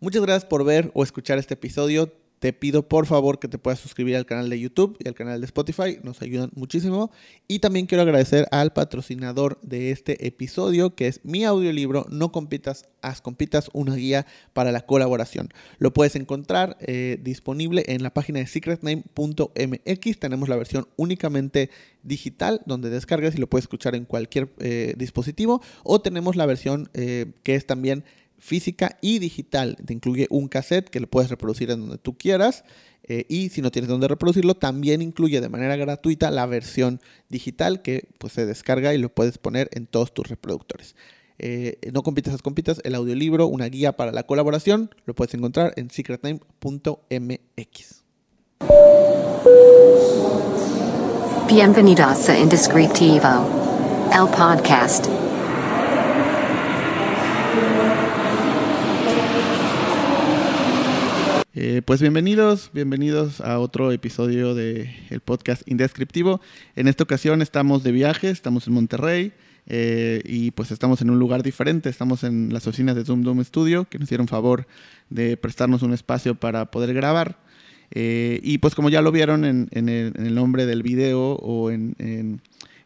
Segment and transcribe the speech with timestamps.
[0.00, 3.80] Muchas gracias por ver o escuchar este episodio te pido por favor que te puedas
[3.80, 7.10] suscribir al canal de YouTube y al canal de Spotify, nos ayudan muchísimo.
[7.48, 12.86] Y también quiero agradecer al patrocinador de este episodio, que es mi audiolibro No compitas,
[13.02, 15.48] haz compitas, una guía para la colaboración.
[15.78, 20.18] Lo puedes encontrar eh, disponible en la página de secretname.mx.
[20.20, 21.70] Tenemos la versión únicamente
[22.04, 25.60] digital, donde descargas y lo puedes escuchar en cualquier eh, dispositivo.
[25.82, 28.04] O tenemos la versión eh, que es también
[28.38, 29.76] física y digital.
[29.84, 32.64] Te incluye un cassette que lo puedes reproducir en donde tú quieras.
[33.04, 37.82] Eh, y si no tienes donde reproducirlo, también incluye de manera gratuita la versión digital
[37.82, 40.94] que pues, se descarga y lo puedes poner en todos tus reproductores.
[41.38, 45.72] Eh, no compitas, las compitas, el audiolibro, una guía para la colaboración, lo puedes encontrar
[45.76, 48.04] en secretname.mx.
[51.48, 53.48] Bienvenidos a Indescriptivo,
[54.12, 55.06] el podcast.
[61.60, 66.40] Eh, pues bienvenidos, bienvenidos a otro episodio del podcast Indescriptivo.
[66.76, 69.32] En esta ocasión estamos de viaje, estamos en Monterrey
[69.66, 71.88] eh, y pues estamos en un lugar diferente.
[71.88, 74.68] Estamos en las oficinas de Zoom Doom Studio que nos dieron favor
[75.10, 77.40] de prestarnos un espacio para poder grabar.
[77.90, 81.96] Eh, y pues como ya lo vieron en, el, nombre del video o en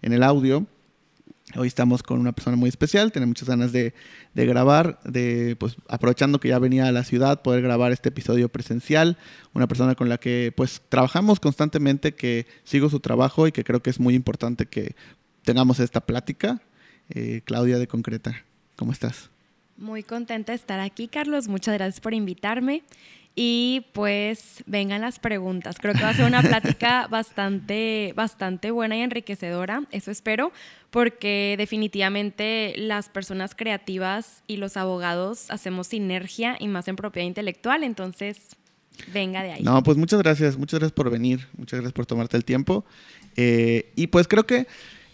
[0.01, 0.67] el audio,
[1.57, 3.93] Hoy estamos con una persona muy especial, tiene muchas ganas de,
[4.35, 9.19] grabar, de pues aprovechando que ya venía a la ciudad, poder grabar este episodio presencial,
[9.53, 13.83] una persona con la que pues trabajamos constantemente, que sigo su trabajo y que creo
[13.83, 14.95] que es muy importante que
[15.45, 16.63] tengamos esta plática.
[17.11, 18.45] Eh, Claudia de Concreta,
[18.77, 19.31] ¿cómo estás?
[19.77, 21.49] Muy contenta de estar aquí, Carlos.
[21.49, 22.83] Muchas gracias por invitarme.
[23.35, 25.77] Y pues vengan las preguntas.
[25.81, 30.53] Creo que va a ser una plática bastante, bastante buena y enriquecedora, eso espero,
[30.91, 37.85] porque definitivamente las personas creativas y los abogados hacemos sinergia y más en propiedad intelectual,
[37.85, 38.57] entonces
[39.15, 39.63] venga de ahí.
[39.63, 42.85] No, pues muchas gracias, muchas gracias por venir, muchas gracias por tomarte el tiempo.
[43.37, 44.67] Eh, y pues creo que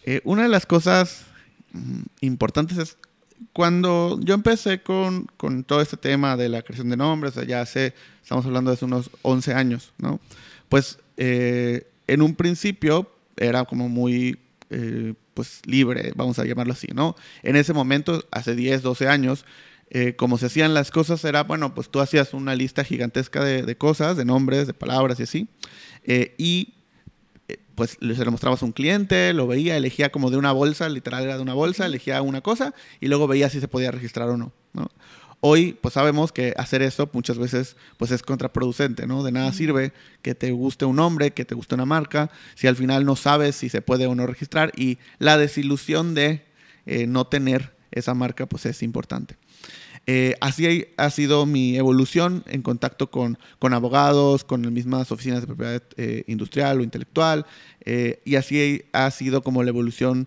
[0.04, 1.26] eh, una de las cosas
[1.72, 2.98] mm, importantes es
[3.52, 7.94] cuando yo empecé con, con, todo este tema de la creación de nombres, ya hace,
[8.22, 10.20] estamos hablando de unos 11 años, ¿no?
[10.68, 14.38] Pues eh, en un principio era como muy,
[14.70, 17.16] eh, pues libre, vamos a llamarlo así, ¿no?
[17.42, 19.44] En ese momento, hace 10, 12 años,
[19.90, 23.62] eh, como se hacían las cosas era, bueno, pues tú hacías una lista gigantesca de,
[23.62, 25.48] de cosas, de nombres, de palabras y así,
[26.38, 26.74] y
[27.78, 31.22] pues se lo mostrabas a un cliente, lo veía, elegía como de una bolsa, literal
[31.22, 34.36] era de una bolsa, elegía una cosa y luego veía si se podía registrar o
[34.36, 34.52] no.
[35.38, 39.22] Hoy, pues sabemos que hacer eso muchas veces pues es contraproducente, ¿no?
[39.22, 42.74] De nada sirve que te guste un nombre, que te guste una marca, si al
[42.74, 46.44] final no sabes si se puede o no registrar y la desilusión de
[46.84, 49.36] eh, no tener esa marca pues es importante.
[50.10, 55.42] Eh, así ha sido mi evolución en contacto con, con abogados, con las mismas oficinas
[55.42, 57.44] de propiedad eh, industrial o intelectual,
[57.84, 60.26] eh, y así ha sido como la evolución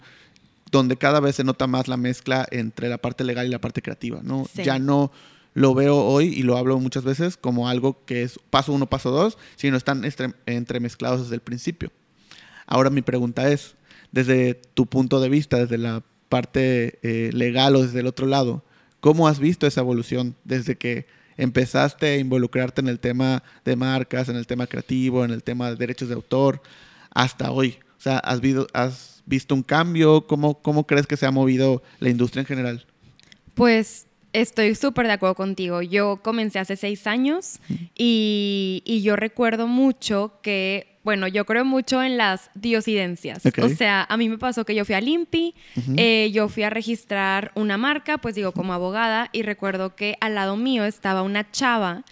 [0.71, 3.81] donde cada vez se nota más la mezcla entre la parte legal y la parte
[3.81, 4.19] creativa.
[4.21, 4.47] ¿no?
[4.53, 5.11] Ya no
[5.55, 9.09] lo veo hoy y lo hablo muchas veces como algo que es paso uno, paso
[9.09, 10.03] dos, sino están
[10.45, 11.91] entremezclados desde el principio.
[12.67, 13.73] Ahora mi pregunta es,
[14.11, 16.99] desde tu punto de vista, desde la parte
[17.33, 18.63] legal o desde el otro lado,
[19.01, 24.29] ¿Cómo has visto esa evolución desde que empezaste a involucrarte en el tema de marcas,
[24.29, 26.61] en el tema creativo, en el tema de derechos de autor,
[27.13, 27.79] hasta hoy?
[27.97, 30.25] O sea, ¿has visto, has visto un cambio?
[30.27, 32.85] ¿Cómo, ¿Cómo crees que se ha movido la industria en general?
[33.53, 35.81] Pues Estoy súper de acuerdo contigo.
[35.81, 37.59] Yo comencé hace seis años
[37.97, 43.43] y, y, yo recuerdo mucho que bueno, yo creo mucho en las diosidencias.
[43.61, 45.55] O sea, a mí me pasó que yo fui a Limpi,
[45.97, 50.35] eh, yo fui a registrar una marca, pues digo, como abogada, y recuerdo que al
[50.35, 52.03] lado mío estaba una chava,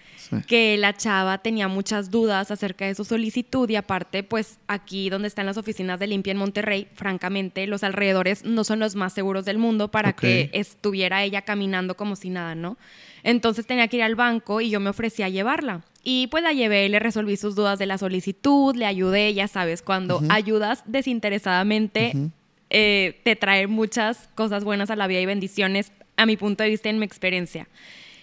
[0.48, 5.28] que la chava tenía muchas dudas acerca de su solicitud y aparte, pues aquí donde
[5.28, 9.46] están las oficinas de Limpi en Monterrey, francamente, los alrededores no son los más seguros
[9.46, 12.78] del mundo para que estuviera ella caminando como si nada, ¿no?
[13.24, 15.84] Entonces tenía que ir al banco y yo me ofrecí a llevarla.
[16.04, 19.82] Y pues la llevé, le resolví sus dudas de la solicitud, le ayudé, ya sabes,
[19.82, 22.14] cuando ayudas desinteresadamente,
[22.70, 26.70] eh, te trae muchas cosas buenas a la vida y bendiciones, a mi punto de
[26.70, 27.68] vista, en mi experiencia.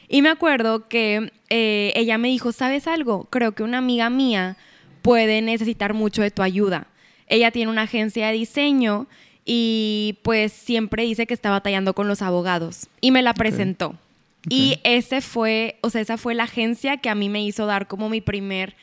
[0.09, 3.25] Y me acuerdo que eh, ella me dijo, ¿sabes algo?
[3.31, 4.57] Creo que una amiga mía
[5.03, 6.87] puede necesitar mucho de tu ayuda.
[7.29, 9.07] Ella tiene una agencia de diseño
[9.45, 12.89] y pues siempre dice que está batallando con los abogados.
[13.01, 13.97] Y me la presentó.
[14.49, 17.89] Y ese fue, o sea, esa fue la agencia que a mí me hizo dar
[17.89, 18.77] como mi primer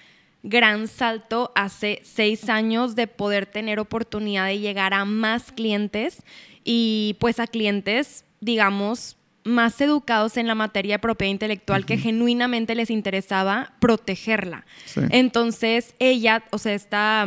[0.43, 6.23] gran salto hace seis años de poder tener oportunidad de llegar a más clientes
[6.65, 9.15] y pues a clientes, digamos,
[9.45, 14.65] más educados en la materia de propiedad intelectual que genuinamente les interesaba protegerla.
[15.09, 17.25] Entonces ella, o sea, esta,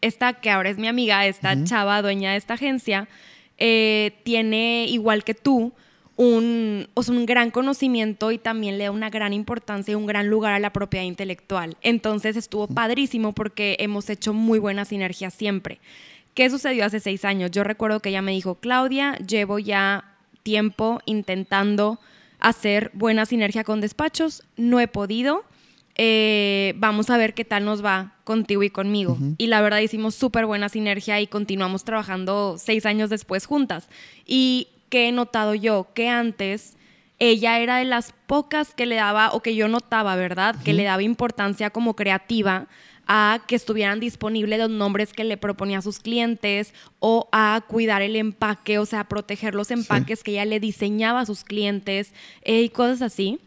[0.00, 3.08] esta que ahora es mi amiga, esta chava dueña de esta agencia,
[3.58, 5.72] eh, tiene igual que tú
[6.18, 10.28] un, o un gran conocimiento y también le da una gran importancia y un gran
[10.28, 11.76] lugar a la propiedad intelectual.
[11.80, 15.78] Entonces estuvo padrísimo porque hemos hecho muy buena sinergia siempre.
[16.34, 17.52] ¿Qué sucedió hace seis años?
[17.52, 22.00] Yo recuerdo que ella me dijo, Claudia, llevo ya tiempo intentando
[22.40, 25.44] hacer buena sinergia con despachos, no he podido.
[25.94, 29.16] Eh, vamos a ver qué tal nos va contigo y conmigo.
[29.36, 33.88] Y la verdad hicimos súper buena sinergia y continuamos trabajando seis años después juntas.
[34.26, 36.76] Y que he notado yo que antes
[37.18, 40.54] ella era de las pocas que le daba, o que yo notaba, ¿verdad?
[40.64, 42.68] Que le daba importancia como creativa
[43.08, 48.02] a que estuvieran disponibles los nombres que le proponía a sus clientes o a cuidar
[48.02, 52.12] el empaque, o sea, proteger los empaques que ella le diseñaba a sus clientes
[52.42, 53.40] eh, y cosas así.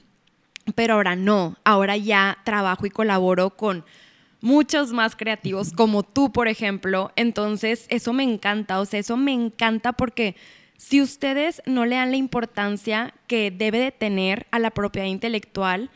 [0.76, 3.86] Pero ahora no, ahora ya trabajo y colaboro con
[4.42, 7.12] muchos más creativos como tú, por ejemplo.
[7.16, 10.36] Entonces, eso me encanta, o sea, eso me encanta porque
[10.82, 15.92] si ustedes no le dan la importancia que debe de tener a la propiedad intelectual,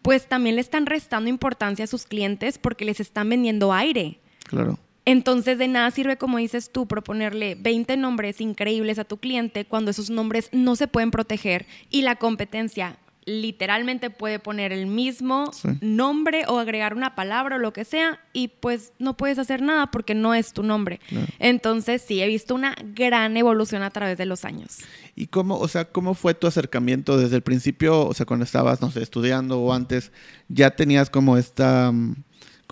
[0.00, 4.20] pues también le están restando importancia a sus clientes porque les están vendiendo aire.
[4.48, 4.78] Claro.
[5.04, 9.90] Entonces de nada sirve, como dices tú, proponerle 20 nombres increíbles a tu cliente cuando
[9.90, 16.44] esos nombres no se pueden proteger y la competencia literalmente puede poner el mismo nombre
[16.48, 20.14] o agregar una palabra o lo que sea y pues no puedes hacer nada porque
[20.14, 21.00] no es tu nombre.
[21.38, 24.78] Entonces sí, he visto una gran evolución a través de los años.
[25.14, 28.06] ¿Y cómo, o sea, cómo fue tu acercamiento desde el principio?
[28.06, 30.12] O sea, cuando estabas, no sé, estudiando o antes,
[30.48, 31.92] ¿ya tenías como esta...
[31.92, 32.16] Mm,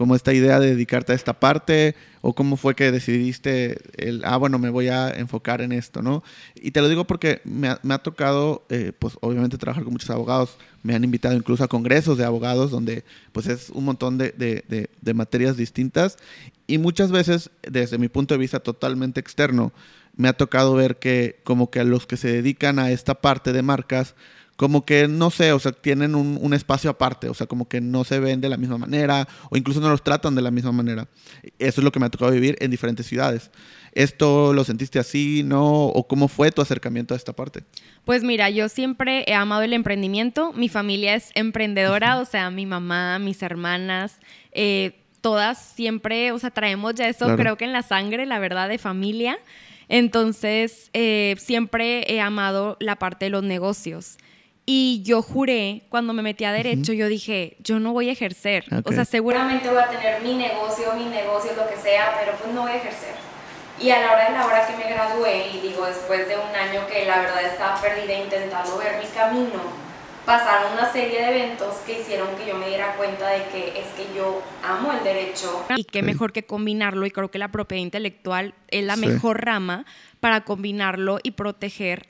[0.01, 4.39] como esta idea de dedicarte a esta parte o cómo fue que decidiste el, ah,
[4.39, 6.25] bueno, me voy a enfocar en esto, ¿no?
[6.55, 10.57] Y te lo digo porque me ha, tocado, eh, pues obviamente trabajar con muchos abogados,
[10.83, 14.89] me han invitado incluso a congresos de abogados donde pues es un montón de, de,
[14.99, 16.17] de materias distintas
[16.67, 19.71] y muchas veces desde mi punto de vista totalmente externo
[20.17, 23.53] me ha tocado ver que como que a los que se dedican a esta parte
[23.53, 24.15] de marcas,
[24.61, 28.05] como que no sé, o sea, tienen un, espacio aparte, o sea, como que no
[28.05, 31.09] se ven de la misma manera o incluso no los tratan de la misma manera.
[31.59, 33.51] Eso es lo que me ha tocado vivir en diferentes ciudades.
[33.93, 35.87] ¿Esto lo sentiste así, no?
[35.87, 37.63] ¿O cómo fue tu acercamiento a esta parte?
[38.05, 40.53] Pues mira, yo siempre he amado el emprendimiento.
[40.53, 44.19] Mi familia es emprendedora, o sea, mi mamá, mis hermanas,
[44.53, 48.69] eh, todas siempre, o sea, traemos ya eso, creo que en la sangre, la verdad,
[48.69, 49.39] de familia.
[49.89, 54.19] Entonces, eh, siempre he amado la parte de los negocios.
[54.73, 58.65] Y yo juré, cuando me metí a derecho, yo dije, yo no voy a ejercer.
[58.85, 62.55] O sea, seguramente voy a tener mi negocio, mi negocio, lo que sea, pero pues
[62.55, 63.17] no voy a ejercer.
[63.81, 66.55] Y a la hora de la hora que me gradué, y digo, después de un
[66.55, 69.61] año que la verdad estaba perdida intentando ver mi camino,
[70.25, 73.87] pasaron una serie de eventos que hicieron que yo me diera cuenta de que es
[73.97, 75.65] que yo amo el derecho.
[75.75, 79.85] Y qué mejor que combinarlo, y creo que la propiedad intelectual es la mejor rama
[80.21, 82.10] para combinarlo y proteger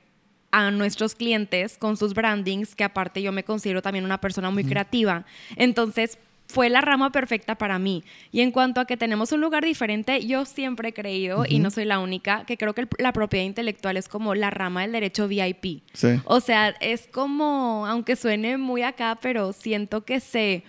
[0.50, 4.64] a nuestros clientes con sus brandings, que aparte yo me considero también una persona muy
[4.64, 5.25] creativa.
[5.56, 6.19] Entonces,
[6.50, 8.02] fue la rama perfecta para mí.
[8.32, 11.70] Y en cuanto a que tenemos un lugar diferente, yo siempre he creído, y no
[11.70, 15.29] soy la única, que creo que la propiedad intelectual es como la rama del derecho
[15.29, 15.82] VIP.
[16.25, 20.64] O sea, es como, aunque suene muy acá, pero siento que se,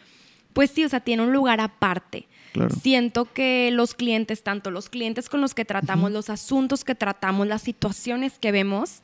[0.54, 2.28] pues sí, o sea, tiene un lugar aparte.
[2.82, 7.48] Siento que los clientes, tanto los clientes con los que tratamos, los asuntos que tratamos,
[7.48, 9.02] las situaciones que vemos,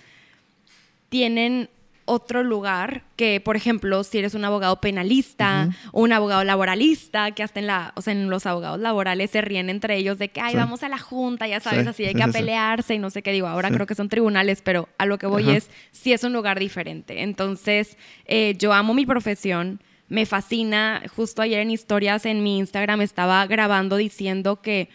[1.09, 1.69] tienen
[2.07, 7.43] otro lugar que, por ejemplo, si eres un abogado penalista o un abogado laboralista, que
[7.43, 10.39] hasta en, la, o sea, en los abogados laborales se ríen entre ellos de que,
[10.39, 13.33] ay, vamos a la junta, ya sabes, así hay que pelearse y no sé qué
[13.33, 13.47] digo.
[13.47, 16.59] Ahora creo que son tribunales, pero a lo que voy es, sí es un lugar
[16.59, 17.23] diferente.
[17.23, 21.03] Entonces, eh, yo amo mi profesión, me fascina.
[21.13, 24.87] Justo ayer en historias en mi Instagram estaba grabando diciendo que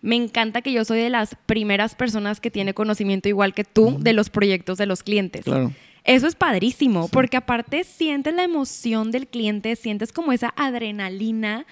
[0.00, 3.96] me encanta que yo soy de las primeras personas que tiene conocimiento igual que tú
[3.98, 5.44] de los proyectos de los clientes.
[6.04, 11.66] Eso es padrísimo, porque aparte sientes la emoción del cliente, sientes como esa adrenalina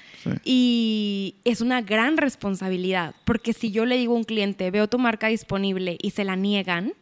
[0.45, 4.99] y es una gran responsabilidad, porque si yo le digo a un cliente, veo tu
[4.99, 6.93] marca disponible y se la niegan,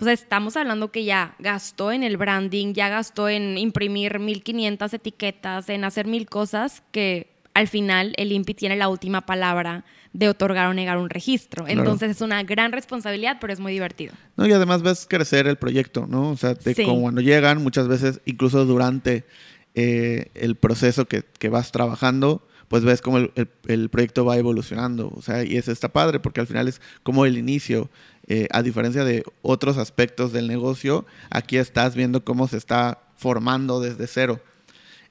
[0.00, 4.94] o sea, estamos hablando que ya gastó en el branding, ya gastó en imprimir 1500
[4.94, 10.28] etiquetas, en hacer mil cosas que al final el INPI tiene la última palabra de
[10.28, 11.66] otorgar o negar un registro.
[11.68, 14.14] Entonces es una gran responsabilidad, pero es muy divertido.
[14.36, 16.30] No, y además ves crecer el proyecto, ¿no?
[16.30, 19.24] O sea, como cuando llegan, muchas veces, incluso durante
[19.74, 23.30] eh, el proceso que, que, vas trabajando, pues ves cómo el,
[23.68, 25.12] el, proyecto va evolucionando.
[25.14, 27.88] O sea, y eso está padre, porque al final es como el inicio.
[28.26, 33.80] eh, a diferencia de otros aspectos del negocio, aquí estás viendo cómo se está formando
[33.80, 34.40] desde cero.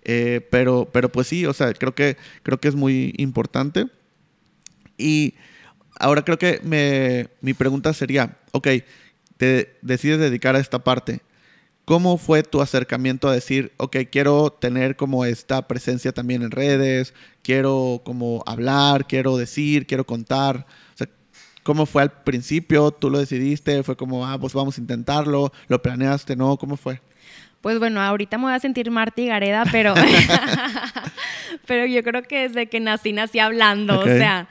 [0.03, 3.87] Eh, pero, pero pues sí, o sea, creo que, creo que es muy importante.
[4.99, 5.33] Y
[5.99, 8.67] ahora creo que me, mi pregunta sería, ok,
[9.37, 11.21] te decides dedicar a esta parte.
[11.85, 17.15] ¿Cómo fue tu acercamiento a decir, ok, quiero tener como esta presencia también en redes,
[17.41, 20.67] quiero como hablar, quiero decir, quiero contar?
[20.93, 21.07] O sea,
[21.63, 22.91] ¿cómo fue al principio?
[22.91, 23.81] ¿Tú lo decidiste?
[23.81, 25.51] ¿Fue como, ah, pues vamos a intentarlo?
[25.67, 26.35] ¿Lo planeaste?
[26.35, 26.57] ¿No?
[26.57, 27.01] ¿Cómo fue?
[27.61, 29.95] Pues bueno, ahorita me voy a sentir Marta y Gareda, pero,
[31.65, 34.47] pero yo creo que desde que nací, nací hablando, o sea,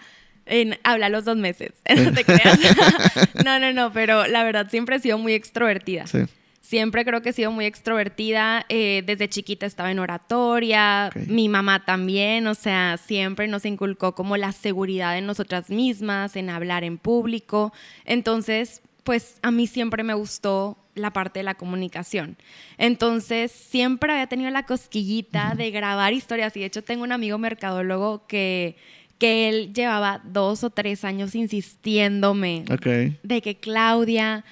[0.49, 2.59] en, habla los dos meses, no te creas.
[3.45, 6.07] no, no, no, pero la verdad siempre he sido muy extrovertida.
[6.07, 6.19] Sí.
[6.61, 8.67] Siempre creo que he sido muy extrovertida.
[8.69, 14.37] Eh, desde chiquita estaba en oratoria, mi mamá también, o sea, siempre nos inculcó como
[14.37, 17.73] la seguridad en nosotras mismas, en hablar en público.
[18.05, 22.37] Entonces, pues a mí siempre me gustó la parte de la comunicación.
[22.77, 27.39] Entonces, siempre había tenido la cosquillita de grabar historias y de hecho tengo un amigo
[27.39, 28.77] mercadólogo que
[29.19, 32.65] que él llevaba dos o tres años insistiéndome
[33.23, 34.45] de que Claudia,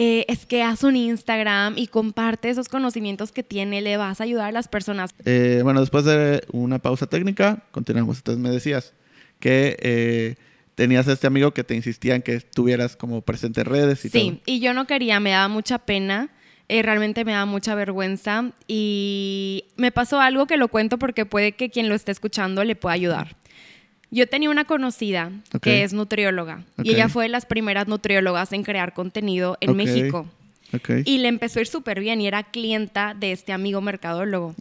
[0.00, 4.24] eh, es que haz un Instagram y comparte esos conocimientos que tiene, le vas a
[4.24, 5.14] ayudar a las personas.
[5.24, 8.18] Eh, bueno, después de una pausa técnica, continuamos.
[8.18, 8.92] Entonces me decías
[9.40, 10.34] que eh,
[10.74, 14.08] tenías a este amigo que te insistía en que estuvieras como presente en redes y
[14.08, 16.30] sí, y yo no quería, me daba mucha pena.
[16.68, 21.70] realmente me daba mucha vergüenza y me pasó algo que lo cuento porque puede que
[21.70, 23.36] quien lo esté escuchando le pueda ayudar.
[24.10, 28.62] Yo tenía una conocida que es nutrióloga y ella fue de las primeras nutriólogas en
[28.62, 30.26] crear contenido en México.
[31.04, 34.54] Y le empezó a ir súper bien y era clienta de este amigo mercadólogo.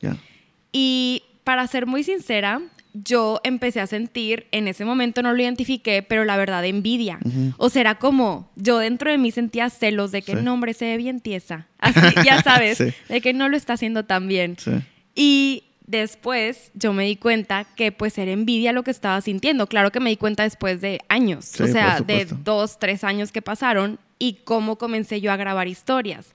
[0.71, 2.61] Y para ser muy sincera,
[2.93, 7.19] yo empecé a sentir, en ese momento no lo identifiqué, pero la verdad envidia.
[7.57, 10.85] O sea, era como, yo dentro de mí sentía celos de que, no, hombre, se
[10.85, 11.67] ve bien tiesa.
[11.79, 14.57] Así, ya sabes, de que no lo está haciendo tan bien.
[15.15, 19.67] Y después yo me di cuenta que pues era envidia lo que estaba sintiendo.
[19.67, 23.41] Claro que me di cuenta después de años, o sea, de dos, tres años que
[23.41, 26.33] pasaron y cómo comencé yo a grabar historias.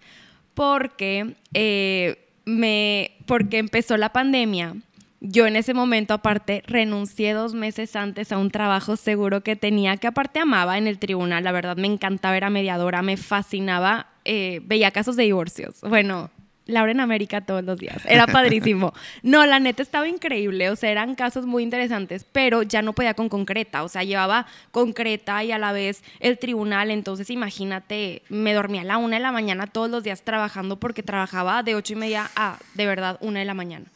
[0.54, 4.74] Porque, eh, me, porque empezó la pandemia.
[5.20, 9.96] Yo en ese momento aparte renuncié dos meses antes a un trabajo seguro que tenía,
[9.96, 14.60] que aparte amaba en el tribunal, la verdad me encantaba, era mediadora, me fascinaba, eh,
[14.64, 15.80] veía casos de divorcios.
[15.82, 16.30] Bueno,
[16.66, 18.02] Laura en América todos los días.
[18.06, 18.92] Era padrísimo.
[19.22, 20.70] No, la neta estaba increíble.
[20.70, 23.82] O sea, eran casos muy interesantes, pero ya no podía con concreta.
[23.82, 26.90] O sea, llevaba concreta y a la vez el tribunal.
[26.90, 31.02] Entonces, imagínate, me dormía a la una de la mañana todos los días trabajando porque
[31.02, 33.86] trabajaba de ocho y media a de verdad una de la mañana.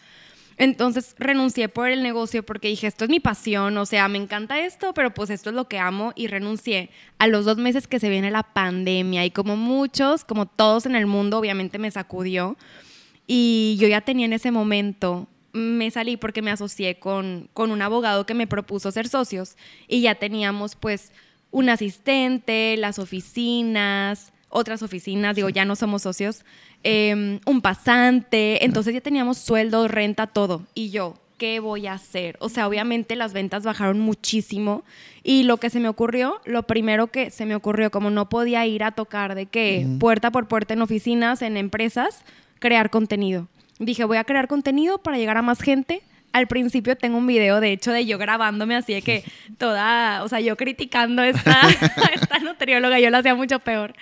[0.58, 4.60] Entonces renuncié por el negocio porque dije, esto es mi pasión, o sea, me encanta
[4.60, 6.90] esto, pero pues esto es lo que amo y renuncié.
[7.18, 10.96] A los dos meses que se viene la pandemia y como muchos, como todos en
[10.96, 12.56] el mundo, obviamente me sacudió.
[13.26, 17.82] Y yo ya tenía en ese momento, me salí porque me asocié con, con un
[17.82, 19.56] abogado que me propuso ser socios
[19.88, 21.12] y ya teníamos pues
[21.50, 26.44] un asistente, las oficinas, otras oficinas, digo, ya no somos socios,
[26.82, 30.62] em, un pasante, entonces ya teníamos sueldo, renta, todo.
[30.74, 32.36] Y yo, ¿qué voy a hacer?
[32.40, 34.82] O sea, obviamente las ventas bajaron muchísimo
[35.22, 38.64] y lo que se me ocurrió, lo primero que se me ocurrió, como no podía
[38.66, 42.24] ir a tocar de que puerta por puerta en oficinas, en empresas,
[42.58, 43.48] crear contenido.
[43.78, 46.02] Dije, voy a crear contenido para llegar a más gente
[46.36, 49.24] al principio tengo un video, de hecho, de yo grabándome así de que
[49.56, 51.62] toda, o sea, yo criticando esta,
[52.14, 53.94] esta nutrióloga, yo la hacía mucho peor.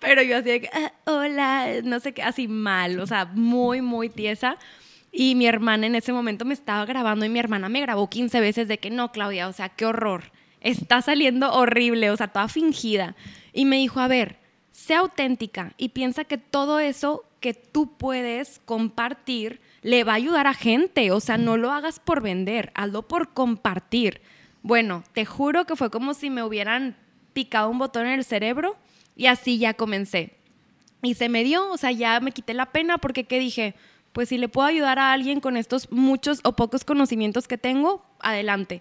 [0.00, 4.08] Pero yo así que, ah, hola, no sé qué, así mal, o sea, muy, muy
[4.08, 4.56] tiesa.
[5.12, 8.40] Y mi hermana en ese momento me estaba grabando y mi hermana me grabó 15
[8.40, 10.24] veces de que no, Claudia, o sea, qué horror.
[10.60, 13.14] Está saliendo horrible, o sea, toda fingida.
[13.52, 14.38] Y me dijo, a ver,
[14.70, 20.46] sea auténtica y piensa que todo eso que tú puedes compartir le va a ayudar
[20.46, 21.10] a gente.
[21.10, 24.22] O sea, no lo hagas por vender, hazlo por compartir.
[24.62, 26.96] Bueno, te juro que fue como si me hubieran
[27.32, 28.76] picado un botón en el cerebro
[29.20, 30.32] y así ya comencé.
[31.02, 33.74] Y se me dio, o sea, ya me quité la pena porque ¿qué dije?
[34.14, 38.02] Pues si le puedo ayudar a alguien con estos muchos o pocos conocimientos que tengo,
[38.20, 38.80] adelante.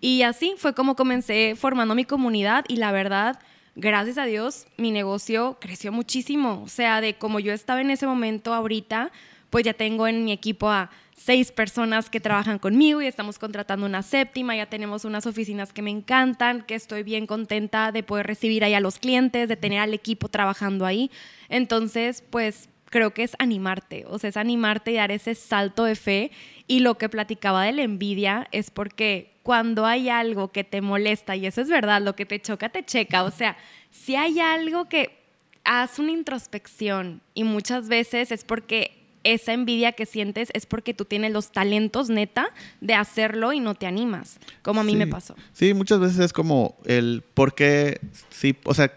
[0.00, 3.40] Y así fue como comencé formando mi comunidad y la verdad,
[3.80, 6.62] gracias a Dios, mi negocio creció muchísimo.
[6.62, 9.10] O sea, de como yo estaba en ese momento ahorita,
[9.48, 13.86] pues ya tengo en mi equipo a seis personas que trabajan conmigo y estamos contratando
[13.86, 18.26] una séptima, ya tenemos unas oficinas que me encantan, que estoy bien contenta de poder
[18.26, 21.10] recibir ahí a los clientes, de tener al equipo trabajando ahí.
[21.48, 25.94] Entonces, pues creo que es animarte, o sea, es animarte y dar ese salto de
[25.94, 26.30] fe.
[26.66, 31.34] Y lo que platicaba de la envidia es porque cuando hay algo que te molesta,
[31.34, 33.24] y eso es verdad, lo que te choca, te checa.
[33.24, 33.56] O sea,
[33.90, 35.18] si hay algo que
[35.64, 38.92] haz una introspección y muchas veces es porque
[39.24, 43.74] esa envidia que sientes es porque tú tienes los talentos neta de hacerlo y no
[43.74, 45.34] te animas, como a mí me pasó.
[45.52, 48.94] Sí, muchas veces es como el por qué, sí, o sea,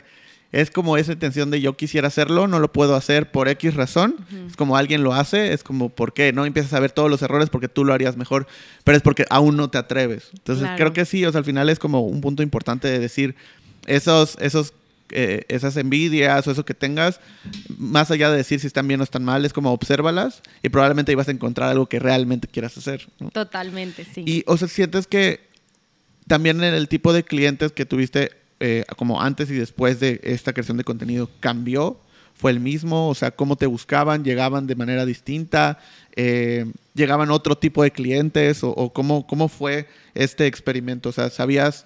[0.53, 4.15] es como esa intención de yo quisiera hacerlo, no lo puedo hacer por X razón.
[4.47, 7.23] Es como alguien lo hace, es como por qué, no empiezas a ver todos los
[7.23, 8.47] errores porque tú lo harías mejor,
[8.83, 10.29] pero es porque aún no te atreves.
[10.33, 13.35] Entonces creo que sí, o sea, al final es como un punto importante de decir
[13.87, 14.73] esos, esos
[15.09, 17.19] eh, esas envidias o eso que tengas,
[17.77, 21.11] más allá de decir si están bien o están mal, es como obsérvalas y probablemente
[21.11, 23.07] ibas a encontrar algo que realmente quieras hacer.
[23.31, 24.23] Totalmente, sí.
[24.25, 25.41] Y, o sea, sientes que
[26.27, 30.53] también en el tipo de clientes que tuviste, eh, como antes y después de esta
[30.53, 31.99] creación de contenido, cambió,
[32.33, 35.79] fue el mismo, o sea, cómo te buscaban, llegaban de manera distinta,
[36.15, 41.29] eh, llegaban otro tipo de clientes o, o cómo, cómo fue este experimento, o sea,
[41.29, 41.85] sabías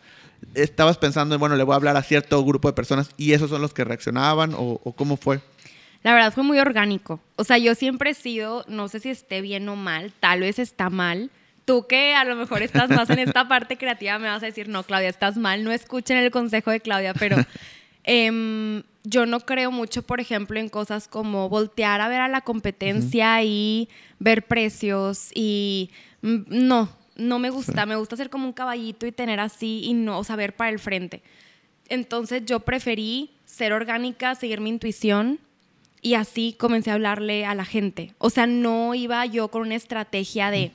[0.54, 3.50] estabas pensando en, bueno, le voy a hablar a cierto grupo de personas y esos
[3.50, 5.42] son los que reaccionaban o, cómo fue?
[6.04, 7.20] La verdad fue muy orgánico.
[7.36, 10.60] O sea, yo siempre he sido, no sé si esté bien o mal, tal vez
[10.60, 11.32] está mal.
[11.68, 14.70] Tú que a lo mejor estás más en esta parte creativa me vas a decir,
[14.70, 17.36] no, Claudia, estás mal, no escuchen el consejo de Claudia, pero
[18.06, 22.40] em, yo no creo mucho, por ejemplo, en cosas como voltear a ver a la
[22.40, 25.90] competencia y ver precios y
[26.22, 29.94] mm, no, no me gusta, me gusta ser como un caballito y tener así y
[29.94, 31.22] no saber para el frente.
[31.90, 35.38] Entonces yo preferí ser orgánica, seguir mi intuición
[36.02, 38.14] y así comencé a hablarle a la gente.
[38.20, 40.72] O sea, no iba yo con una estrategia de,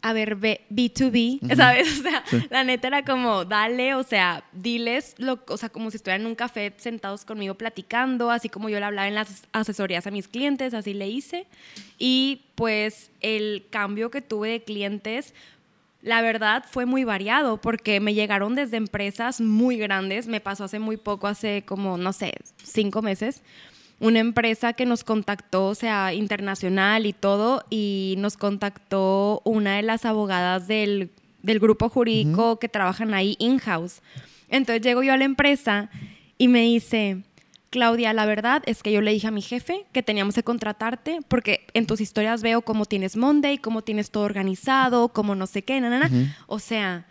[0.00, 1.88] a ver, B2B, ¿sabes?
[1.98, 5.96] O sea, la neta era como, dale, o sea, diles, lo, o sea, como si
[5.96, 10.06] estuvieran en un café sentados conmigo platicando, así como yo le hablaba en las asesorías
[10.06, 11.46] a mis clientes, así le hice.
[11.98, 15.34] Y pues el cambio que tuve de clientes
[16.00, 20.78] la verdad fue muy variado porque me llegaron desde empresas muy grandes, me pasó hace
[20.78, 23.42] muy poco, hace como, no sé, cinco meses,
[24.00, 29.82] una empresa que nos contactó, o sea, internacional y todo, y nos contactó una de
[29.82, 31.10] las abogadas del,
[31.42, 34.02] grupo jurídico que trabajan ahí in-house.
[34.50, 35.88] Entonces llego yo a la empresa
[36.36, 37.22] y me dice,
[37.70, 41.20] Claudia, la verdad es que yo le dije a mi jefe que teníamos que contratarte
[41.26, 45.62] porque en tus historias veo cómo tienes Monday, cómo tienes todo organizado, cómo no sé
[45.62, 46.10] qué, na,
[46.46, 47.06] O sea,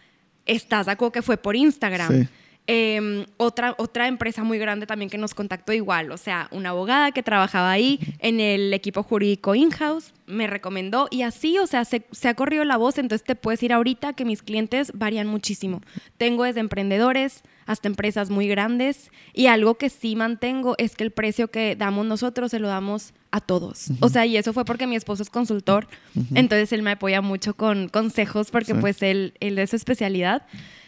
[0.45, 2.27] estás de acuerdo que fue por Instagram.
[2.69, 7.13] Em, otra, otra empresa muy grande también que nos contactó igual, o sea, una abogada
[7.13, 12.05] que trabajaba ahí en el equipo jurídico in-house, me recomendó y así, o sea, se,
[12.11, 15.81] se, ha corrido la voz, entonces te puedes ir ahorita que mis clientes varían muchísimo.
[16.17, 21.11] Tengo desde emprendedores hasta empresas muy grandes y algo que sí mantengo es que el
[21.11, 23.91] precio que damos nosotros se lo damos a todos.
[24.01, 25.87] O sea, y eso fue porque mi esposo es consultor,
[26.35, 30.45] entonces él me apoya mucho con consejos porque pues él, él es su especialidad.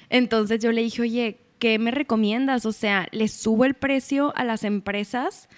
[0.10, 2.66] Entonces yo le dije, oye, ¿qué me recomiendas?
[2.66, 5.50] O sea, ¿le subo el precio a las empresas?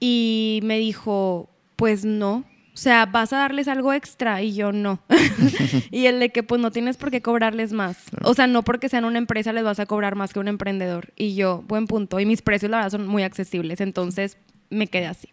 [0.00, 2.44] Y me dijo, pues no.
[2.74, 4.42] O sea, ¿vas a darles algo extra?
[4.42, 5.00] Y yo no.
[5.92, 7.98] y el de que pues no tienes por qué cobrarles más.
[8.22, 11.12] O sea, no porque sean una empresa les vas a cobrar más que un emprendedor.
[11.14, 12.18] Y yo, buen punto.
[12.18, 13.80] Y mis precios, la verdad, son muy accesibles.
[13.80, 14.38] Entonces,
[14.70, 15.28] me quedé así.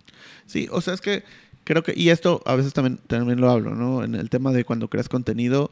[0.45, 1.23] Sí, o sea, es que
[1.63, 4.03] creo que, y esto a veces también, también lo hablo, ¿no?
[4.03, 5.71] En el tema de cuando creas contenido,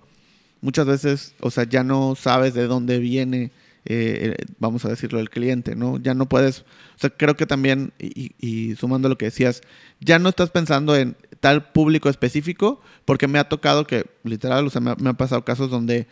[0.61, 3.51] muchas veces, o sea, ya no sabes de dónde viene
[3.85, 5.97] eh, eh, vamos a decirlo, el cliente, ¿no?
[5.97, 9.61] Ya no puedes, o sea, creo que también, y, sumando lo que decías,
[9.99, 14.69] ya no estás pensando en tal público específico, porque me ha tocado que, literal, o
[14.69, 16.07] sea, me, han pasado casos donde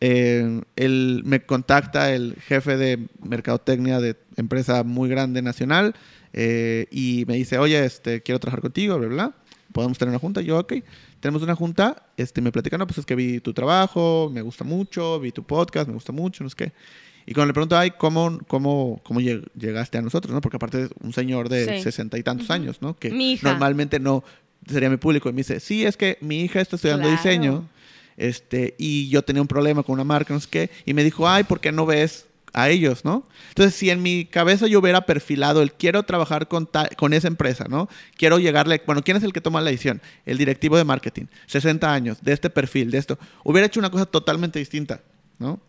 [0.00, 5.94] eh, me contacta el jefe de mercadotecnia de empresa muy grande nacional
[6.34, 9.34] y me dice, oye, este, quiero trabajar contigo, bla, bla,
[9.72, 10.40] podemos tener una junta.
[10.40, 10.74] yo, ok,
[11.22, 14.64] tenemos una junta, este, me platican, no, pues es que vi tu trabajo, me gusta
[14.64, 16.72] mucho, vi tu podcast, me gusta mucho, no sé qué.
[17.24, 20.34] Y cuando le pregunto, ay, ¿cómo, cómo, cómo llegaste a nosotros?
[20.34, 20.40] ¿no?
[20.40, 22.98] Porque aparte es un señor de sesenta y tantos años, ¿no?
[22.98, 24.24] Que normalmente no
[24.66, 25.28] sería mi público.
[25.28, 27.68] Y me dice, sí, es que mi hija está estudiando diseño
[28.16, 30.70] este, y yo tenía un problema con una marca, no sé qué.
[30.84, 33.26] Y me dijo, ay, ¿por qué no ves a ellos, ¿no?
[33.48, 37.66] Entonces, si en mi cabeza yo hubiera perfilado el quiero trabajar con, con esa empresa,
[37.68, 37.88] ¿no?
[38.16, 40.00] Quiero llegarle, bueno, ¿quién es el que toma la decisión?
[40.26, 43.18] El directivo de marketing, 60 años, de este perfil, de esto.
[43.44, 45.00] Hubiera hecho una cosa totalmente distinta,
[45.38, 45.60] ¿no?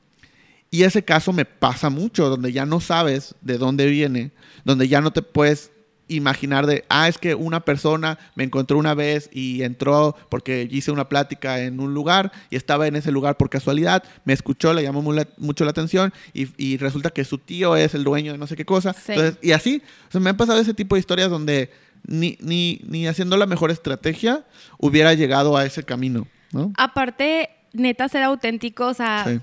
[0.74, 4.32] Y ese caso me pasa mucho, donde ya no sabes de dónde viene,
[4.66, 5.72] donde ya no te puedes
[6.08, 10.92] imaginar de, ah, es que una persona me encontró una vez y entró porque hice
[10.92, 14.84] una plática en un lugar y estaba en ese lugar por casualidad, me escuchó, le
[14.84, 15.02] llamó
[15.38, 18.66] mucho la atención y, resulta que su tío es el dueño de no sé qué
[18.66, 18.96] cosa.
[19.42, 19.82] y así,
[20.14, 21.72] o me han pasado ese tipo de historias donde
[22.06, 24.46] ni, ni, ni haciendo la mejor estrategia
[24.78, 26.74] hubiera llegado a ese camino, ¿no?
[26.78, 29.42] Aparte, neta, ser auténtico, o sea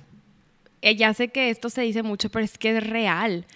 [0.82, 3.46] eh, ya sé que esto se dice mucho, pero es que es real.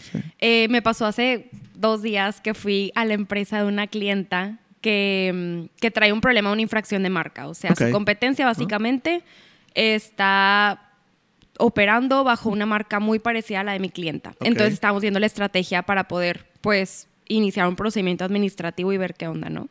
[0.40, 5.32] Eh, me pasó hace dos días que fui a la empresa de una clienta que,
[5.34, 7.48] mm, que trae un problema, una infracción de marca.
[7.48, 9.22] O sea, su competencia básicamente
[9.74, 10.90] está
[11.58, 14.34] operando bajo una marca muy parecida a la de mi clienta.
[14.40, 19.28] Entonces estábamos viendo la estrategia para poder, pues, iniciar un procedimiento administrativo y ver qué
[19.28, 19.68] onda, ¿no?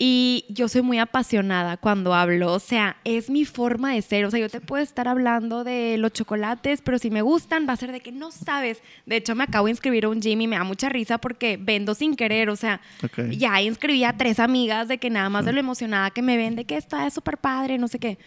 [0.00, 4.30] Y yo soy muy apasionada cuando hablo, o sea, es mi forma de ser, o
[4.30, 7.76] sea, yo te puedo estar hablando de los chocolates, pero si me gustan va a
[7.76, 8.80] ser de que no sabes.
[9.06, 11.58] De hecho, me acabo de inscribir a un gym y me da mucha risa porque
[11.60, 13.30] vendo sin querer, o sea, Ok.
[13.32, 16.54] ya inscribí a tres amigas de que nada más de lo emocionada que me ven,
[16.54, 18.18] de que está es súper padre, no sé qué.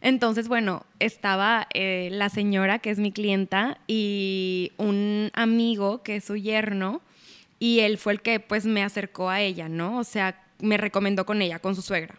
[0.00, 6.24] Entonces, bueno, estaba eh, la señora que es mi clienta y un amigo que es
[6.24, 7.02] su yerno
[7.60, 9.98] y él fue el que pues me acercó a ella, ¿no?
[9.98, 12.14] O sea, me recomendó con ella, con su suegra.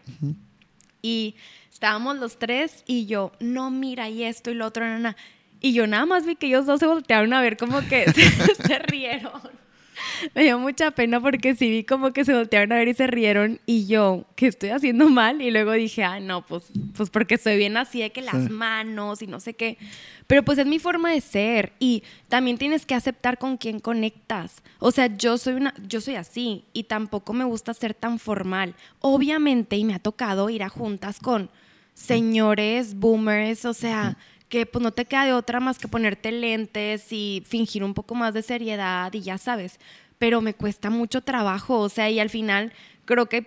[1.00, 1.36] Y
[1.70, 5.16] estábamos los tres y yo, no, mira, y esto y lo otro, nana.
[5.60, 8.54] Y yo nada más vi que ellos dos se voltearon a ver como que se,
[8.54, 9.61] se rieron.
[10.34, 13.06] Me dio mucha pena porque sí vi como que se voltearon a ver y se
[13.06, 15.40] rieron y yo, ¿qué estoy haciendo mal?
[15.42, 16.64] Y luego dije, ah, no, pues,
[16.96, 19.78] pues porque soy bien así de que las manos y no sé qué.
[20.26, 24.62] Pero pues es mi forma de ser y también tienes que aceptar con quién conectas.
[24.78, 28.74] O sea, yo soy una, yo soy así y tampoco me gusta ser tan formal.
[29.00, 31.50] Obviamente, y me ha tocado ir a juntas con
[31.94, 34.16] señores, boomers, o sea,
[34.52, 38.14] que pues no te queda de otra más que ponerte lentes y fingir un poco
[38.14, 39.80] más de seriedad y ya sabes.
[40.18, 42.74] Pero me cuesta mucho trabajo, o sea, y al final
[43.06, 43.46] creo que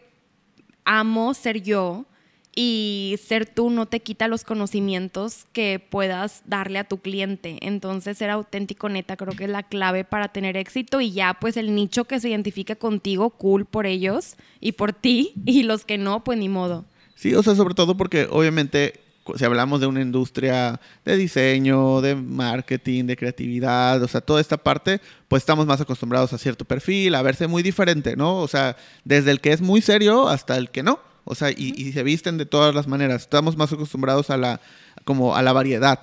[0.84, 2.08] amo ser yo
[2.56, 7.60] y ser tú no te quita los conocimientos que puedas darle a tu cliente.
[7.62, 11.56] Entonces, ser auténtico, neta, creo que es la clave para tener éxito y ya, pues
[11.56, 16.00] el nicho que se identifique contigo, cool por ellos y por ti, y los que
[16.00, 16.84] no, pues ni modo.
[17.14, 19.05] Sí, o sea, sobre todo porque obviamente
[19.36, 24.58] si hablamos de una industria de diseño, de marketing, de creatividad, o sea, toda esta
[24.58, 28.38] parte, pues estamos más acostumbrados a cierto perfil, a verse muy diferente, ¿no?
[28.38, 31.00] O sea, desde el que es muy serio hasta el que no.
[31.28, 33.24] O sea, y, y se visten de todas las maneras.
[33.24, 34.62] Estamos más acostumbrados a la,
[35.06, 36.00] como a la variedad.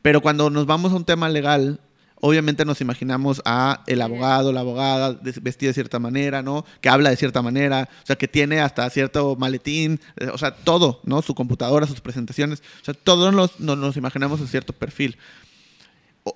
[0.00, 1.80] Pero cuando nos vamos a un tema legal,
[2.20, 6.64] obviamente nos imaginamos a el abogado, la abogada vestida de cierta manera, ¿no?
[6.80, 10.54] Que habla de cierta manera, o sea, que tiene hasta cierto maletín, eh, o sea,
[10.54, 11.20] todo, ¿no?
[11.22, 15.16] Su computadora, sus presentaciones, o sea, todos nos, nos, nos imaginamos a cierto perfil.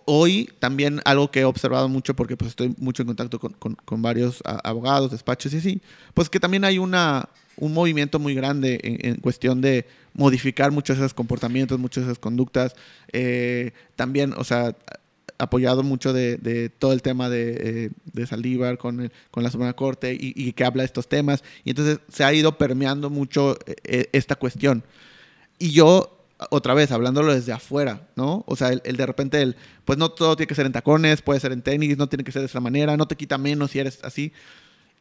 [0.04, 3.74] Hoy también algo que he observado mucho, porque pues estoy mucho en contacto con, con-
[3.76, 5.80] con varios abogados, despachos y así,
[6.12, 10.98] pues que también hay una, un movimiento muy grande en, en cuestión de modificar muchos
[10.98, 12.74] de esos comportamientos, muchas de esas conductas.
[13.12, 14.76] Eh, también, o sea,
[15.38, 19.50] apoyado mucho de, de todo el tema de, eh, de Saldívar con, el- con la
[19.50, 21.42] Suprema Corte y, y que habla de estos temas.
[21.64, 24.82] Y entonces se ha ido permeando mucho eh, eh, esta cuestión.
[25.58, 28.44] Y yo, otra vez, hablándolo desde afuera, ¿no?
[28.46, 31.22] O sea, el, el de repente, el, pues no todo tiene que ser en tacones,
[31.22, 33.70] puede ser en tenis, no tiene que ser de esa manera, no te quita menos
[33.72, 34.32] si eres así.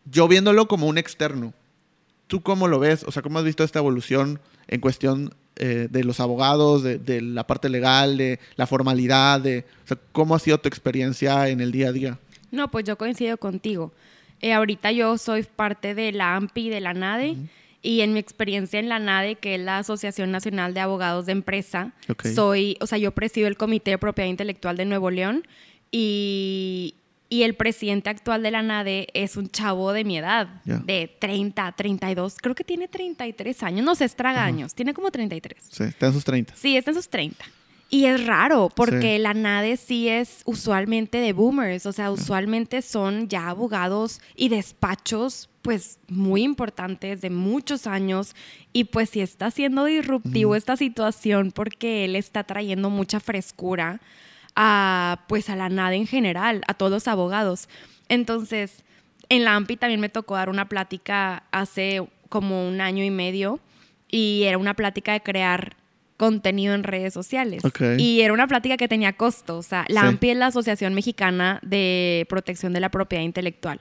[0.05, 1.53] Yo viéndolo como un externo,
[2.27, 3.03] ¿tú cómo lo ves?
[3.03, 7.21] O sea, ¿cómo has visto esta evolución en cuestión eh, de los abogados, de, de
[7.21, 11.61] la parte legal, de la formalidad, de, o sea, ¿cómo ha sido tu experiencia en
[11.61, 12.19] el día a día?
[12.51, 13.91] No, pues yo coincido contigo.
[14.41, 17.37] Eh, ahorita yo soy parte de la AMPI de la NADE
[17.81, 21.31] y en mi experiencia en la NADE, que es la Asociación Nacional de Abogados de
[21.31, 21.93] Empresa,
[22.35, 25.47] soy, o sea, yo presido el Comité de Propiedad Intelectual de Nuevo León
[25.91, 26.95] y,
[27.29, 30.77] y el presidente actual de la NADE es un chavo de mi edad, Ya.
[30.77, 35.61] de 30, 32, creo que tiene 33 años, no sé, estraga años, tiene como 33.
[35.69, 36.53] Sí, está en sus 30.
[36.55, 37.43] Sí, está en sus 30.
[37.89, 39.21] Y es raro, porque Sí.
[39.21, 45.49] la NADE sí es usualmente de boomers, o sea, usualmente son ya abogados y despachos,
[45.61, 48.35] pues muy importantes, de muchos años,
[48.73, 53.99] y pues sí está siendo disruptivo esta situación porque él está trayendo mucha frescura
[54.59, 57.69] a, pues a la NADE en general, a todos los abogados.
[58.09, 58.83] Entonces,
[59.29, 63.59] en la AMPI también me tocó dar una plática hace como un año y medio,
[64.09, 65.75] y era una plática de crear
[66.17, 67.61] contenido en redes sociales.
[67.99, 69.57] Y era una plática que tenía costo.
[69.57, 70.07] O sea, la Sí.
[70.07, 73.79] AMPI es la Asociación Mexicana de Protección de la Propiedad Intelectual.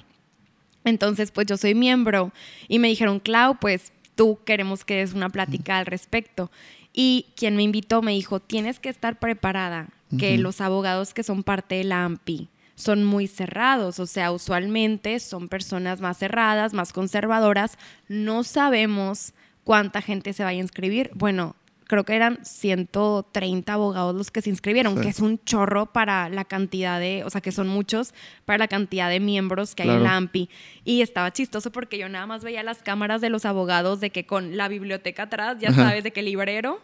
[0.84, 2.32] Entonces, pues yo soy miembro
[2.68, 6.50] y me dijeron, Clau, pues tú queremos que des una plática al respecto.
[6.92, 11.42] Y quien me invitó me dijo, tienes que estar preparada, que los abogados que son
[11.42, 16.92] parte de la AMPI son muy cerrados, o sea, usualmente son personas más cerradas, más
[16.92, 17.78] conservadoras.
[18.06, 19.32] No sabemos
[19.64, 21.10] cuánta gente se vaya a inscribir.
[21.14, 25.00] Bueno, creo que eran 130 abogados los que se inscribieron, Sí.
[25.02, 28.12] que es un chorro para la cantidad de, o sea, que son muchos
[28.44, 30.50] para la cantidad de miembros que hay en la AMPI.
[30.84, 34.26] Y estaba chistoso porque yo nada más veía las cámaras de los abogados de que
[34.26, 36.80] con la biblioteca atrás, ya sabes, de que librero.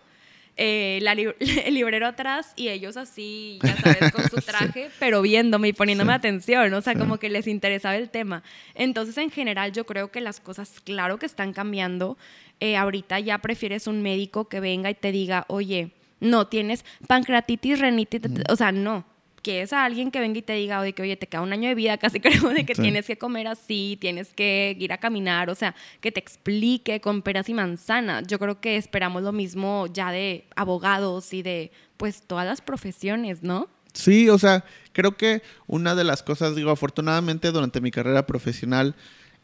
[0.57, 1.01] Eh,
[1.65, 6.12] el librero atrás y ellos así, ya sabes, con su traje, pero viéndome y poniéndome
[6.12, 8.43] atención, o sea, como que les interesaba el tema.
[8.75, 12.17] Entonces, en general, yo creo que las cosas, claro que están cambiando.
[12.61, 17.81] Eh, ahorita ya prefieres un médico que venga y te diga, oye, no tienes pancreatitis,
[17.81, 19.12] renitis, o sea, no
[19.42, 21.52] que es a alguien que venga y te diga, oye, que oye, te queda un
[21.52, 24.98] año de vida, casi creo, de que tienes que comer así, tienes que ir a
[24.98, 28.26] caminar, o sea, que te explique con peras y manzanas.
[28.26, 33.42] Yo creo que esperamos lo mismo ya de abogados y de, pues, todas las profesiones,
[33.42, 33.68] ¿no?
[33.92, 38.94] Sí, o sea, creo que una de las cosas, digo, afortunadamente durante mi carrera profesional,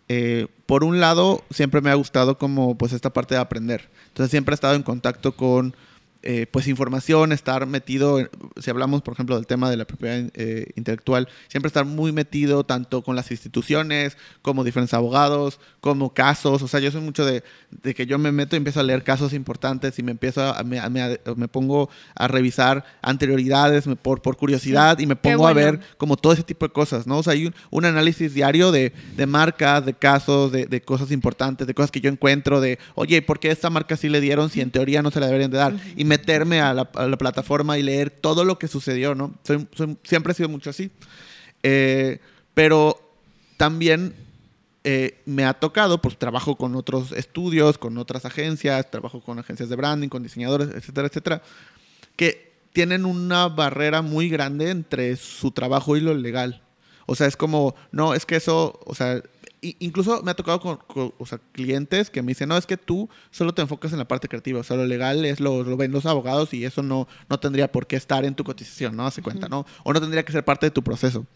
[0.08, 3.90] eh, por un lado, siempre me ha gustado como, pues, esta parte de aprender.
[4.06, 5.74] Entonces, siempre he estado en contacto con
[6.20, 8.18] eh, pues información, estar metido,
[8.56, 12.64] si hablamos por ejemplo del tema de la propiedad eh, intelectual, siempre estar muy metido
[12.64, 17.44] tanto con las instituciones como diferentes abogados, como casos, o sea, yo soy mucho de,
[17.94, 20.80] que yo me meto y empiezo a leer casos importantes y me empiezo a, me,
[21.36, 26.32] me, pongo a revisar anterioridades por, por curiosidad y me pongo a ver como todo
[26.32, 27.18] ese tipo de cosas, ¿no?
[27.18, 31.66] O sea, hay un, análisis diario de, de, marcas, de casos, de, de, cosas importantes,
[31.66, 34.60] de cosas que yo encuentro, de, oye, ¿por qué esta marca sí le dieron si
[34.60, 35.74] en teoría no se la deberían de dar?
[35.96, 36.84] Y meterme a la,
[37.18, 39.34] plataforma y leer todo lo que sucedió, ¿no?
[40.02, 40.90] siempre he sido mucho así.
[41.62, 42.18] Eh,
[42.54, 42.98] pero
[43.56, 44.14] también
[44.84, 49.68] eh, me ha tocado, pues trabajo con otros estudios, con otras agencias, trabajo con agencias
[49.68, 51.42] de branding, con diseñadores, etcétera, etcétera,
[52.16, 56.62] que tienen una barrera muy grande entre su trabajo y lo legal.
[57.06, 59.22] O sea, es como, no, es que eso, o sea,
[59.60, 60.78] incluso me ha tocado con,
[61.52, 64.60] clientes que me dicen, no, es que tú solo te enfocas en la parte creativa,
[64.60, 67.70] o sea, lo legal es lo, lo ven los abogados y eso no, no tendría
[67.70, 69.06] por qué estar en tu cotización, ¿no?
[69.06, 69.66] Hace cuenta, ¿no?
[69.84, 71.26] O no tendría que ser parte de tu proceso.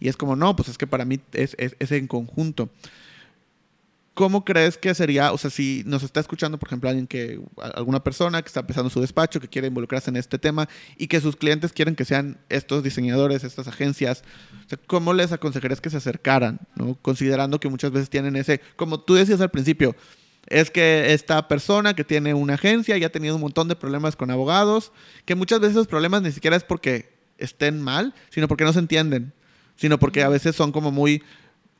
[0.00, 2.70] Y es como, no, pues es que para mí es, es, es en conjunto.
[4.14, 7.40] ¿Cómo crees que sería, o sea, si nos está escuchando, por ejemplo, alguien que,
[7.74, 11.20] alguna persona que está empezando su despacho, que quiere involucrarse en este tema y que
[11.20, 14.22] sus clientes quieren que sean estos diseñadores, estas agencias,
[14.66, 16.98] o sea, ¿cómo les aconsejarías que se acercaran, ¿no?
[17.00, 19.96] Considerando que muchas veces tienen ese, como tú decías al principio,
[20.46, 24.16] es que esta persona que tiene una agencia ya ha tenido un montón de problemas
[24.16, 24.92] con abogados,
[25.24, 28.80] que muchas veces esos problemas ni siquiera es porque estén mal, sino porque no se
[28.80, 29.32] entienden,
[29.76, 31.22] sino porque a veces son como muy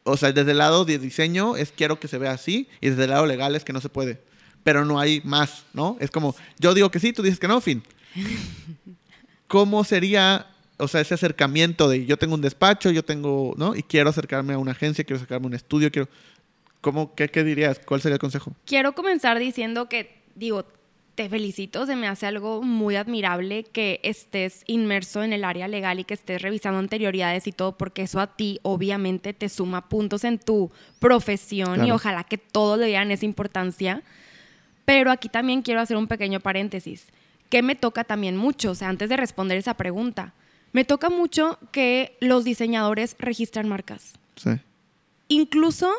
[0.05, 3.05] o sea, desde el lado de diseño es quiero que se vea así y desde
[3.05, 4.21] el lado legal es que no se puede.
[4.65, 5.97] Pero no hay más, ¿no?
[6.01, 7.83] Es como, yo digo que sí, tú dices que no, fin.
[9.47, 10.47] ¿Cómo sería,
[10.79, 13.75] o sea, ese acercamiento de yo tengo un despacho, yo tengo, ¿no?
[13.75, 16.09] Y quiero acercarme a una agencia, quiero acercarme a un estudio, quiero...
[16.81, 17.81] ¿Cómo, qué, qué dirías?
[17.85, 18.57] ¿Cuál sería el consejo?
[18.67, 20.67] Quiero comenzar diciendo que, digo,
[21.14, 26.01] te felicito, se me hace algo muy admirable que estés inmerso en el área legal
[26.01, 30.25] y que estés revisando anterioridades y todo, porque eso a ti obviamente te suma puntos
[30.25, 30.70] en tu
[31.01, 34.03] profesión y ojalá que todos le dieran esa importancia.
[34.87, 37.07] Pero aquí también quiero hacer un pequeño paréntesis,
[37.51, 40.33] que me toca también mucho, o sea, antes de responder esa pregunta,
[40.72, 44.14] me toca mucho que los diseñadores registran marcas.
[44.37, 44.51] Sí.
[45.29, 45.90] Incluso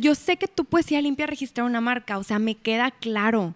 [0.00, 3.54] yo sé que tu poesía limpia registrar una marca, o sea, me queda claro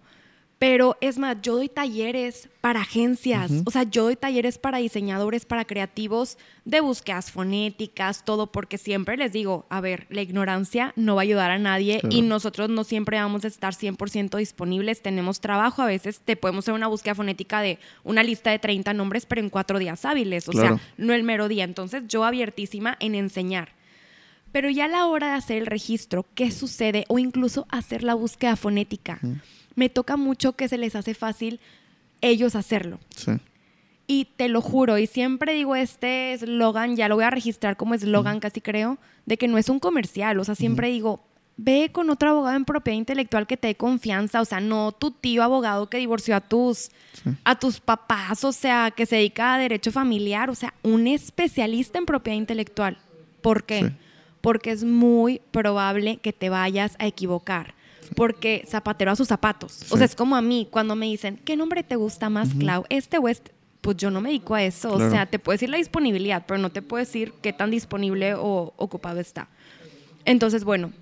[0.61, 5.47] pero es más, yo doy talleres para agencias, o sea, yo doy talleres para diseñadores,
[5.47, 11.15] para creativos de búsquedas fonéticas, todo, porque siempre les digo, a ver, la ignorancia no
[11.15, 15.41] va a ayudar a nadie y nosotros no siempre vamos a estar 100% disponibles, tenemos
[15.41, 19.25] trabajo, a veces te podemos hacer una búsqueda fonética de una lista de 30 nombres,
[19.25, 21.65] pero en cuatro días hábiles, o sea, no el mero día.
[21.65, 23.71] Entonces, yo abiertísima en enseñar.
[24.53, 27.07] Pero ya a la hora de hacer el registro, ¿qué sucede?
[27.09, 29.21] O incluso hacer la búsqueda fonética
[29.81, 31.59] me toca mucho que se les hace fácil
[32.21, 33.01] ellos hacerlo.
[33.17, 33.33] Sí.
[34.07, 37.95] Y te lo juro, y siempre digo este eslogan, ya lo voy a registrar como
[37.95, 40.39] eslogan casi creo, de que no es un comercial.
[40.39, 41.25] O sea, siempre digo,
[41.57, 44.43] ve con otro abogado en propiedad intelectual que te dé confianza.
[44.43, 46.91] O sea, no tu tío abogado que divorció a tus,
[47.45, 50.51] a tus papás, o sea, que se dedica a derecho familiar.
[50.51, 52.99] O sea, un especialista en propiedad intelectual.
[53.41, 53.93] ¿Por qué?
[54.43, 57.80] Porque es muy probable que te vayas a equivocar
[58.15, 59.87] porque zapatero a sus zapatos.
[59.91, 62.85] O sea, es como a mí cuando me dicen, ¿qué nombre te gusta más, Clau?
[62.89, 63.53] ¿Este o este?
[63.81, 64.93] Pues yo no me dedico a eso.
[64.93, 68.35] O sea, te puedo decir la disponibilidad, pero no te puedo decir qué tan disponible
[68.35, 69.49] o ocupado está.
[70.25, 70.93] Entonces, bueno,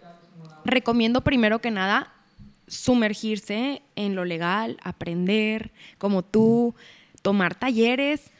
[0.65, 2.13] recomiendo primero que nada
[2.69, 6.75] sumergirse en lo legal, aprender como tú,
[7.23, 8.31] tomar talleres,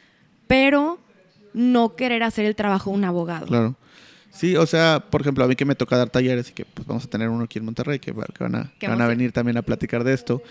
[0.47, 0.99] pero
[1.53, 3.47] no querer hacer el trabajo de un abogado.
[3.47, 3.75] Claro.
[4.31, 6.87] Sí, o sea, por ejemplo, a mí que me toca dar talleres y que pues,
[6.87, 9.61] vamos a tener uno aquí en Monterrey que, van, a, van a venir también a
[9.63, 10.41] platicar de esto.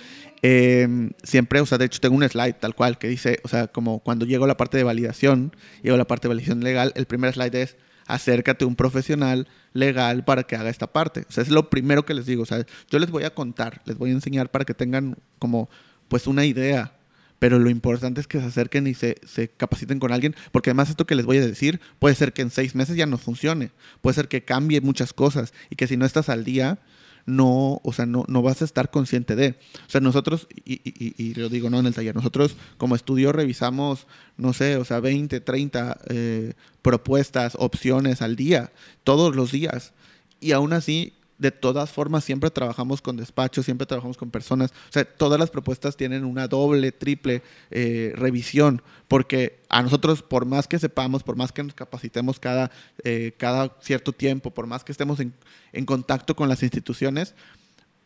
[0.43, 3.69] Em, siempre, o sea, de hecho tengo un slide tal cual que dice, o sea,
[3.69, 6.93] como cuando llego a la parte de validación, llego a la parte de validación legal,
[6.97, 11.25] el primer slide es acércate a un profesional legal para que haga esta parte.
[11.29, 12.43] O sea, es lo primero que les digo.
[12.43, 15.69] O sea, yo les voy a contar, les voy a enseñar para que tengan como,
[16.09, 16.98] pues, una idea
[17.39, 19.17] pero lo importante es que se acerquen y se,
[19.57, 22.51] capaciten con alguien, porque además esto que les voy a decir puede ser que en
[22.51, 23.71] seis meses ya no funcione,
[24.01, 26.79] puede ser que cambie muchas cosas y que si no estás al día,
[27.27, 29.51] no, o sea, no, no vas a estar consciente de.
[29.87, 34.07] O sea, nosotros, y, y, lo digo no en el taller, nosotros como estudio revisamos,
[34.39, 38.73] no sé, o sea, 20, 30 eh, propuestas, opciones al día,
[39.05, 39.93] todos los días.
[40.41, 44.73] Y aún así de todas formas siempre trabajamos con despachos, siempre trabajamos con personas.
[44.89, 50.47] O sea, todas las propuestas tienen una doble, triple eh, revisión, porque a nosotros, por
[50.47, 52.71] más que sepamos, por más que nos capacitemos cada,
[53.05, 55.33] eh, cada cierto tiempo, por más que estemos en,
[55.73, 57.35] en contacto con las instituciones,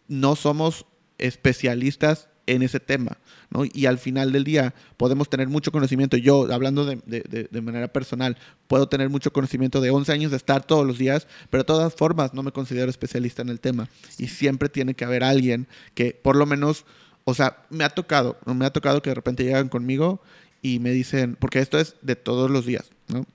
[0.08, 0.84] no somos
[1.18, 3.18] especialistas en ese tema,
[3.50, 3.64] ¿no?
[3.72, 6.16] Y al final del día podemos tener mucho conocimiento.
[6.16, 10.36] Yo, hablando de, de, de, manera personal, puedo tener mucho conocimiento de 11 años de
[10.36, 13.88] estar todos los días, pero de todas formas no me considero especialista en el tema.
[14.18, 16.84] Y siempre tiene que haber alguien que por lo menos,
[17.24, 20.20] o sea, me ha tocado, me ha tocado que de repente llegan conmigo
[20.62, 23.26] y me dicen, porque esto es de todos los días, ¿no?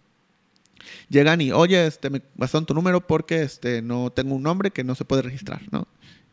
[1.10, 4.84] Llegan y, oye, este, me pasaron tu número porque este, no tengo un nombre que
[4.84, 5.88] no se puede registrar, ¿no?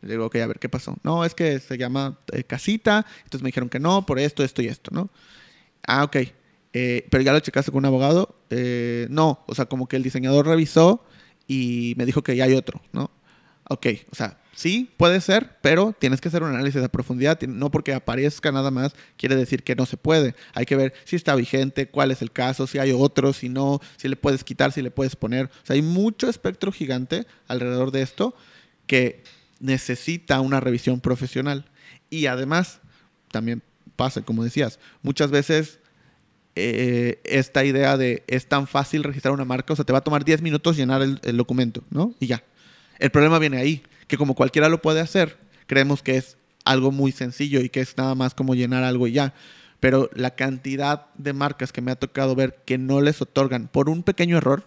[0.05, 0.95] Le digo, ok, a ver, ¿qué pasó?
[1.03, 4.61] No, es que se llama eh, casita, entonces me dijeron que no, por esto, esto
[4.61, 5.09] y esto, ¿no?
[5.85, 6.17] Ah, ok.
[6.73, 8.35] Eh, pero ya lo checaste con un abogado.
[8.49, 11.03] Eh, no, o sea, como que el diseñador revisó
[11.47, 13.11] y me dijo que ya hay otro, ¿no?
[13.69, 17.41] Ok, o sea, sí, puede ser, pero tienes que hacer un análisis de profundidad.
[17.41, 20.35] No porque aparezca nada más quiere decir que no se puede.
[20.53, 23.79] Hay que ver si está vigente, cuál es el caso, si hay otro, si no,
[23.97, 25.45] si le puedes quitar, si le puedes poner.
[25.45, 28.35] O sea, hay mucho espectro gigante alrededor de esto
[28.85, 29.23] que
[29.59, 31.65] necesita una revisión profesional.
[32.09, 32.79] Y además,
[33.31, 33.61] también
[33.95, 35.79] pasa, como decías, muchas veces
[36.55, 40.03] eh, esta idea de es tan fácil registrar una marca, o sea, te va a
[40.03, 42.13] tomar 10 minutos llenar el, el, documento, ¿no?
[42.19, 42.43] Y ya.
[42.97, 45.37] El problema viene ahí, que como cualquiera lo puede hacer,
[45.67, 49.13] creemos que es algo muy sencillo y que es nada más como llenar algo y
[49.13, 49.33] ya.
[49.79, 53.89] Pero la cantidad de marcas que me ha tocado ver que no les otorgan por
[53.89, 54.63] un pequeño error,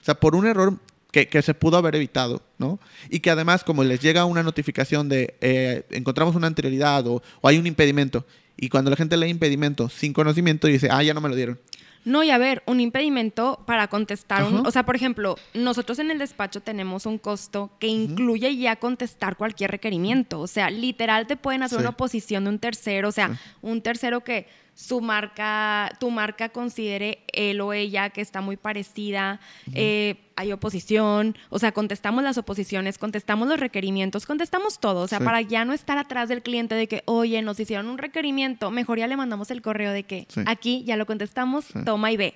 [0.00, 0.78] o sea, por un error
[1.12, 2.80] que, se pudo haber evitado, ¿no?
[3.10, 7.58] Y que además, como les llega una notificación de eh, encontramos una anterioridad o, hay
[7.58, 8.24] un impedimento,
[8.56, 11.60] y cuando la gente lee impedimento sin conocimiento, dice, ah, ya no me lo dieron.
[12.04, 16.10] No, y a ver, un impedimento para contestar, un, o sea, por ejemplo, nosotros en
[16.10, 21.36] el despacho tenemos un costo que incluye ya contestar cualquier requerimiento, o sea, literal te
[21.36, 26.10] pueden hacer una oposición de un tercero, o sea, un tercero que su marca, tu
[26.10, 29.38] marca considere él o ella que está muy parecida,
[29.74, 35.20] eh, hay oposición, o sea, contestamos las oposiciones, contestamos los requerimientos, contestamos todo, o sea,
[35.20, 38.98] para ya no estar atrás del cliente de que, oye, nos hicieron un requerimiento, mejor
[38.98, 42.34] ya le mandamos el correo de que aquí ya lo contestamos, toma y ve.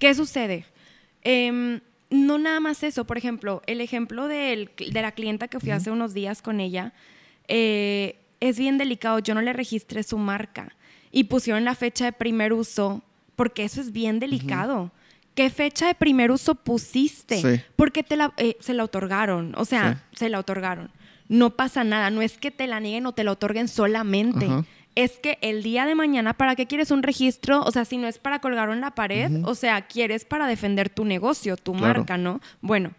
[0.00, 0.64] ¿Qué sucede?
[1.22, 5.90] Em, no nada más eso, por ejemplo, el ejemplo de la clienta que fui hace
[5.90, 6.92] unos días con ella,
[7.46, 10.76] eh, es bien delicado, yo no le registré su marca
[11.10, 13.02] y pusieron la fecha de primer uso,
[13.36, 14.90] porque eso es bien delicado.
[15.34, 17.64] ¿Qué fecha de primer uso pusiste?
[17.76, 20.90] Porque te la, eh, se la otorgaron, o sea, se la otorgaron.
[21.28, 24.48] No pasa nada, no es que te la nieguen o te la otorguen solamente.
[24.94, 27.62] Es que el día de mañana, ¿para qué quieres un registro?
[27.62, 30.88] O sea, si no es para colgarlo en la pared, o sea, quieres para defender
[30.88, 32.40] tu negocio, tu marca, ¿no?
[32.60, 32.92] Bueno,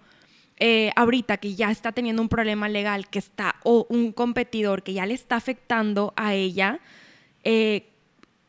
[0.61, 4.93] eh, ahorita que ya está teniendo un problema legal, que está, o un competidor que
[4.93, 6.79] ya le está afectando a ella,
[7.43, 7.89] eh,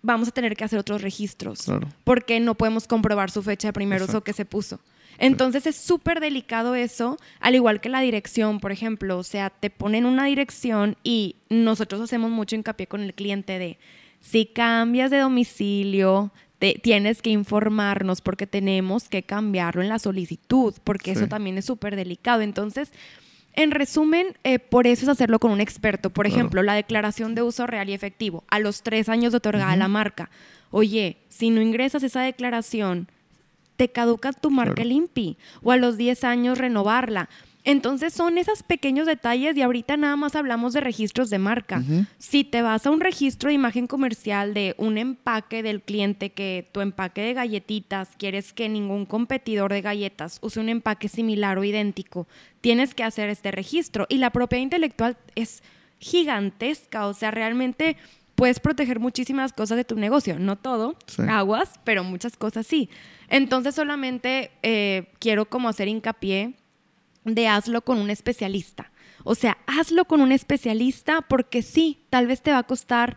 [0.03, 1.71] vamos a tener que hacer otros registros
[2.05, 4.81] porque no podemos comprobar su fecha de primer uso que se puso.
[5.19, 9.19] Entonces es súper delicado eso, al igual que la dirección, por ejemplo.
[9.19, 13.79] O sea, te ponen una dirección y nosotros hacemos mucho hincapié con el cliente de
[14.21, 20.75] si cambias de domicilio, te, tienes que informarnos porque tenemos que cambiarlo en la solicitud,
[20.85, 22.41] porque eso también es súper delicado.
[22.41, 22.93] Entonces,
[23.55, 26.11] en resumen, eh, por eso es hacerlo con un experto.
[26.11, 29.77] Por ejemplo, la declaración de uso real y efectivo, a los tres años de otorgada
[29.77, 30.31] la marca.
[30.71, 33.09] Oye, si no ingresas esa declaración,
[33.77, 35.37] te caduca tu marca limpi.
[35.63, 37.29] O a los diez años renovarla.
[37.65, 41.83] Entonces son esos pequeños detalles y ahorita nada más hablamos de registros de marca.
[42.19, 46.69] Si te vas a un registro de imagen comercial de un empaque del cliente, que
[46.73, 51.65] tu empaque de galletitas, quieres que ningún competidor de galletas use un empaque similar o
[51.65, 52.27] idéntico,
[52.61, 54.07] tienes que hacer este registro.
[54.09, 55.63] Y la propiedad intelectual es
[55.99, 57.97] gigantesca, o sea, realmente
[58.35, 60.97] puedes proteger muchísimas cosas de tu negocio, no todo,
[61.29, 62.89] aguas, pero muchas cosas sí.
[63.29, 66.55] Entonces solamente eh, quiero como hacer hincapié
[67.25, 68.91] de hazlo con un especialista.
[69.25, 73.17] O sea, hazlo con un especialista porque sí, tal vez te va a costar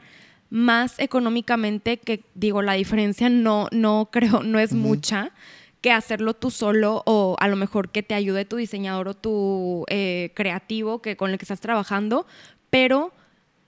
[0.50, 5.32] más económicamente, que digo, la diferencia no, no creo, no es mucha,
[5.82, 9.84] que hacerlo tú solo o a lo mejor que te ayude tu diseñador o tu
[9.90, 12.26] eh, creativo que, con el que estás trabajando,
[12.70, 13.14] pero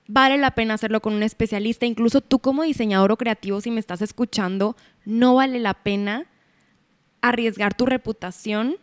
[0.08, 1.86] vale la pena hacerlo con un especialista.
[1.86, 6.28] Incluso tú como diseñador o creativo, si me estás escuchando, no vale la pena
[7.22, 8.78] arriesgar tu reputación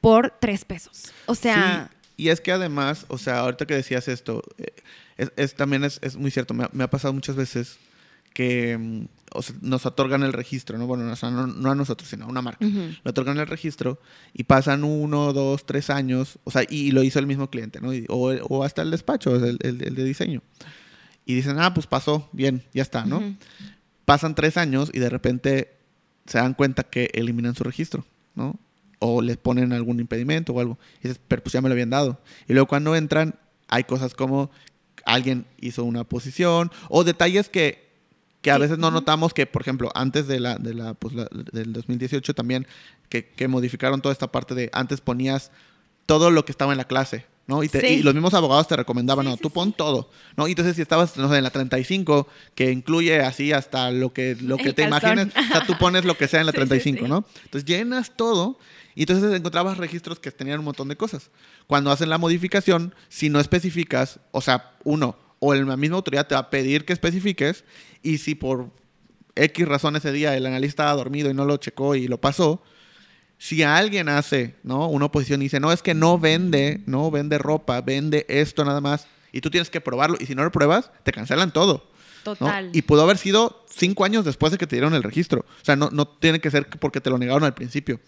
[0.00, 1.12] por tres pesos.
[1.26, 1.90] O sea...
[2.16, 6.32] Y es que además, o sea, ahorita que decías esto, eh, es, también es, muy
[6.32, 7.78] cierto, me ha, pasado muchas veces
[8.34, 9.04] que mm,
[9.60, 10.86] nos otorgan el registro, ¿no?
[10.86, 12.64] Bueno, no, a nosotros, sino a una marca.
[12.64, 14.00] Le otorgan el registro
[14.32, 17.90] y pasan uno, dos, tres años, o sea, y, lo hizo el mismo cliente, ¿no?
[18.08, 20.42] o, hasta el despacho, el, el, de diseño.
[21.24, 23.22] Y dicen, ah, pues pasó, bien, ya está, ¿no?
[24.04, 25.76] Pasan tres años y de repente
[26.26, 28.58] se dan cuenta que eliminan su registro, ¿no?
[28.98, 30.78] O les ponen algún impedimento o algo.
[31.00, 32.20] Y dices, pero pues ya me lo habían dado.
[32.46, 33.38] Y luego cuando entran,
[33.68, 34.50] hay cosas como
[35.04, 37.88] alguien hizo una posición o detalles que,
[38.42, 41.72] que a veces no notamos que, por ejemplo, antes de la, de la, pues del
[41.72, 42.66] 2018 también,
[43.08, 45.50] que, que modificaron toda esta parte de antes ponías
[46.06, 47.26] todo lo que estaba en la clase.
[47.48, 47.64] ¿no?
[47.64, 47.68] Y,
[48.02, 50.46] los mismos abogados te recomendaban, no, tú pon todo, ¿no?
[50.46, 54.36] Y entonces si estabas, no sé, en la 35, que incluye así hasta lo que,
[54.38, 57.24] lo que te imagines, o sea, tú pones lo que sea en la 35, ¿no?
[57.44, 58.58] Entonces llenas todo
[58.98, 61.30] y entonces encontrabas registros que tenían un montón de cosas.
[61.68, 66.34] Cuando hacen la modificación, si no especificas, o sea, uno, o la misma autoridad te
[66.34, 67.62] va a pedir que especifiques,
[68.02, 68.72] y si por
[69.36, 72.60] X razón ese día el analista estaba dormido y no lo checó y lo pasó,
[73.38, 74.88] si alguien hace, ¿no?
[74.88, 78.80] Una oposición y dice, no, es que no vende, no vende ropa, vende esto nada
[78.80, 81.88] más, y tú tienes que probarlo, y si no lo pruebas, te cancelan todo.
[82.24, 82.70] Total.
[82.72, 85.46] Y pudo haber sido cinco años después de que te dieron el registro.
[85.62, 88.00] O sea, no, no tiene que ser porque te lo negaron al principio.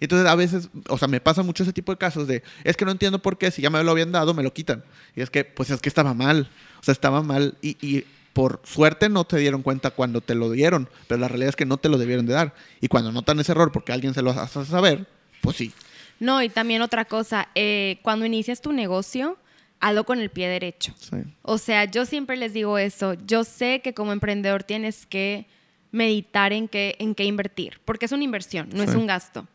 [0.00, 2.84] Entonces, a veces, o sea, me pasa mucho ese tipo de casos de, es que
[2.84, 4.84] no entiendo por qué, si ya me lo habían dado, me lo quitan.
[5.14, 6.48] Y es que, pues es que estaba mal.
[6.80, 7.56] O sea, estaba mal.
[7.62, 8.04] Y, y
[8.36, 11.64] por suerte no te dieron cuenta cuando te lo dieron, pero la realidad es que
[11.64, 12.54] no te lo debieron de dar.
[12.82, 15.06] Y cuando notan ese error porque alguien se lo hace saber,
[15.40, 15.72] pues sí.
[16.20, 19.38] No, y también otra cosa, eh, cuando inicias tu negocio,
[19.80, 20.94] hazlo con el pie derecho.
[21.40, 25.46] O sea, yo siempre les digo eso, yo sé que como emprendedor tienes que
[25.90, 29.46] meditar en qué, en qué invertir, porque es una inversión, no es un gasto.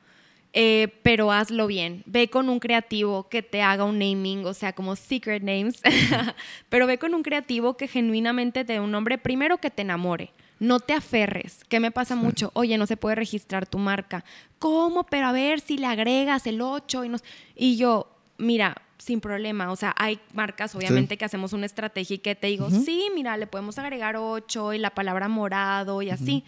[0.54, 2.04] Eh, pero hazlo bien.
[2.06, 5.82] Ve con un creativo que te haga un naming, o sea, como secret names,
[6.70, 10.32] pero ve con un creativo que genuinamente te dé un nombre, primero que te enamore.
[10.60, 11.64] No te aferres.
[11.70, 12.52] ¿Qué me pasa mucho?
[12.54, 14.24] Oye, no se puede registrar tu marca.
[14.60, 15.06] ¿Cómo?
[15.06, 17.18] Pero a ver si le agregas el 8 y, no...
[17.56, 19.72] y yo, mira, sin problema.
[19.72, 23.38] O sea, hay marcas, obviamente, que hacemos una estrategia y que te digo, sí, mira,
[23.38, 26.44] le podemos agregar 8 y la palabra morado y así.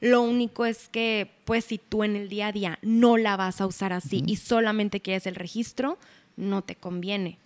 [0.00, 3.60] Lo único es que, pues, si tú en el día a día no la vas
[3.60, 5.98] a usar así y solamente quieres el registro,
[6.36, 7.38] no te conviene.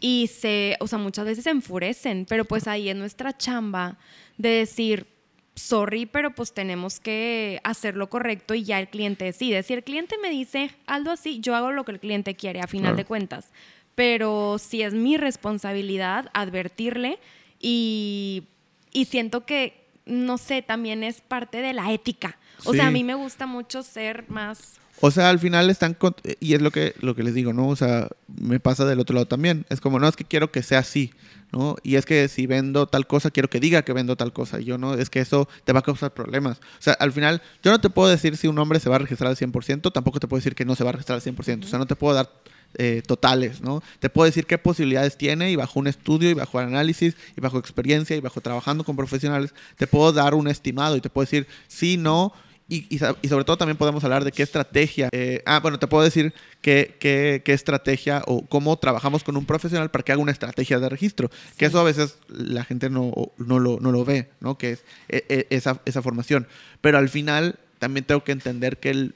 [0.00, 3.96] Y se, o sea, muchas veces se enfurecen, pero pues ahí es nuestra chamba
[4.36, 5.06] de decir,
[5.54, 9.62] sorry, pero pues tenemos que hacer lo correcto y ya el cliente decide.
[9.62, 12.66] Si el cliente me dice algo así, yo hago lo que el cliente quiere, a
[12.66, 13.50] final de cuentas.
[13.94, 17.18] Pero si es mi responsabilidad advertirle
[17.60, 18.44] y,
[18.92, 22.38] y siento que, no sé, también es parte de la ética.
[22.64, 24.80] O sea, a mí me gusta mucho ser más...
[25.00, 25.96] O sea, al final están...
[26.40, 27.68] y es lo que, lo que les digo, ¿no?
[27.68, 29.64] O sea, me pasa del otro lado también.
[29.68, 31.12] Es como, no, es que quiero que sea así,
[31.52, 31.76] ¿no?
[31.84, 34.60] Y es que si vendo tal cosa, quiero que diga que vendo tal cosa.
[34.60, 36.58] Y yo no, es que eso te va a causar problemas.
[36.58, 38.98] O sea, al final, yo no te puedo decir si un nombre se va a
[38.98, 41.64] registrar al 100%, tampoco te puedo decir que no se va a registrar al 100%.
[41.64, 42.28] O sea, no te puedo dar
[42.74, 43.82] eh, totales, ¿no?
[43.98, 47.58] Te puedo decir qué posibilidades tiene y bajo un estudio y bajo análisis y bajo
[47.58, 51.46] experiencia y bajo trabajando con profesionales, te puedo dar un estimado y te puedo decir
[51.66, 52.32] sí, no.
[52.70, 55.08] Y, sobre todo también podemos hablar de qué estrategia.
[55.12, 59.46] Eh, ah, bueno, te puedo decir qué, qué, qué, estrategia o cómo trabajamos con un
[59.46, 61.30] profesional para que haga una estrategia de registro.
[61.56, 64.58] Que eso a veces la gente no, no, lo, no lo ve, ¿no?
[64.58, 66.46] Que es e, e, esa, esa formación.
[66.82, 69.14] Pero al final también tengo que entender que el,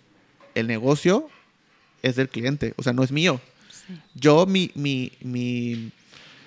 [0.54, 1.28] el negocio
[2.02, 3.40] es del cliente, o sea, no es mío.
[4.14, 5.92] Yo, mi, mi, mi,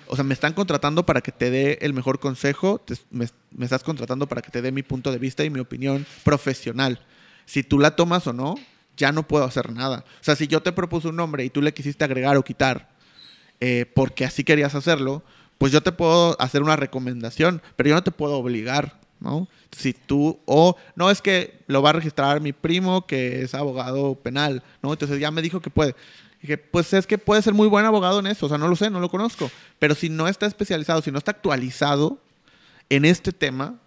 [0.06, 3.26] o sea, me están contratando para que te dé el mejor consejo, me,
[3.60, 7.00] estás contratando para que te dé mi punto de vista y mi opinión profesional.
[7.44, 8.56] Si tú la tomas o no,
[8.96, 10.04] ya no puedo hacer nada.
[10.20, 12.88] O sea, si yo te propuse un nombre y tú le quisiste agregar o quitar,
[13.60, 15.22] eh, porque así querías hacerlo,
[15.58, 18.98] pues yo te puedo hacer una recomendación, pero yo no te puedo obligar.
[19.20, 19.48] ¿No?
[19.76, 24.14] Si tú, o no es que lo va a registrar mi primo que es abogado
[24.14, 24.92] penal, ¿no?
[24.92, 25.94] Entonces ya me dijo que puede.
[26.40, 28.76] Dije, pues es que puede ser muy buen abogado en eso, o sea, no lo
[28.76, 29.50] sé, no lo conozco.
[29.78, 32.18] Pero si no está especializado, si no está actualizado
[32.88, 33.78] en este tema,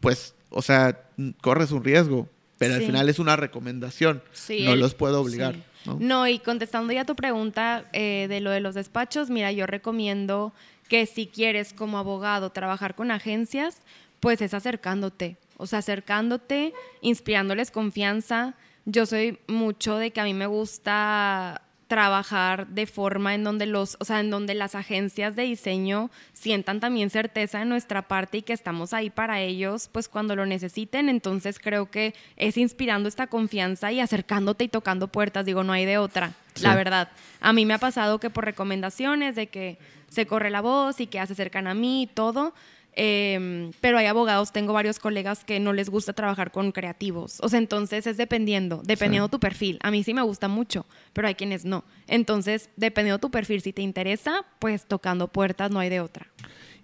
[0.00, 1.00] pues, o sea,
[1.42, 2.28] corres un riesgo.
[2.58, 4.22] Pero al final es una recomendación,
[4.64, 5.56] no los puedo obligar.
[6.00, 6.26] ¿no?
[6.26, 10.52] y contestando ya tu pregunta eh, de lo de los despachos, mira, yo recomiendo
[10.88, 13.82] que si quieres como abogado trabajar con agencias,
[14.20, 18.54] pues es acercándote, o sea, acercándote, inspirándoles confianza.
[18.84, 23.96] Yo soy mucho de que a mí me gusta trabajar de forma en donde los,
[24.00, 28.42] o sea, en donde las agencias de diseño sientan también certeza en nuestra parte y
[28.42, 31.08] que estamos ahí para ellos, pues cuando lo necesiten.
[31.08, 35.46] Entonces creo que es inspirando esta confianza y acercándote y tocando puertas.
[35.46, 37.08] Digo, no hay de otra, la verdad.
[37.40, 41.06] A mí me ha pasado que por recomendaciones de que se corre la voz y
[41.06, 42.54] que se acercan a mí y todo,
[42.98, 47.36] Em, pero hay abogados, tengo varios colegas que no les gusta trabajar con creativos.
[47.42, 49.78] O sea, entonces es dependiendo, dependiendo tu perfil.
[49.82, 51.84] A mí sí me gusta mucho, pero hay quienes no.
[52.06, 56.26] Entonces, dependiendo tu perfil, si te interesa, pues tocando puertas no hay de otra.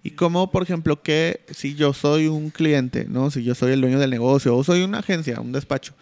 [0.02, 3.30] Y como, por ejemplo, que si yo soy un cliente, ¿no?
[3.30, 5.94] Si yo soy el dueño del negocio o soy una agencia, un despacho,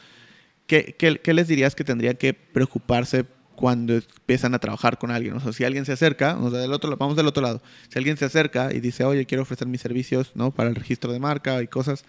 [0.67, 3.27] ¿qué, qué, qué les dirías que tendría que preocuparse
[3.61, 5.35] cuando empiezan a trabajar con alguien.
[5.35, 7.99] O sea, si alguien se acerca, o sea, del otro, vamos del otro lado, si
[7.99, 10.51] alguien se acerca y dice, oye, quiero ofrecer mis servicios ¿no?
[10.51, 12.07] para el registro de marca y cosas,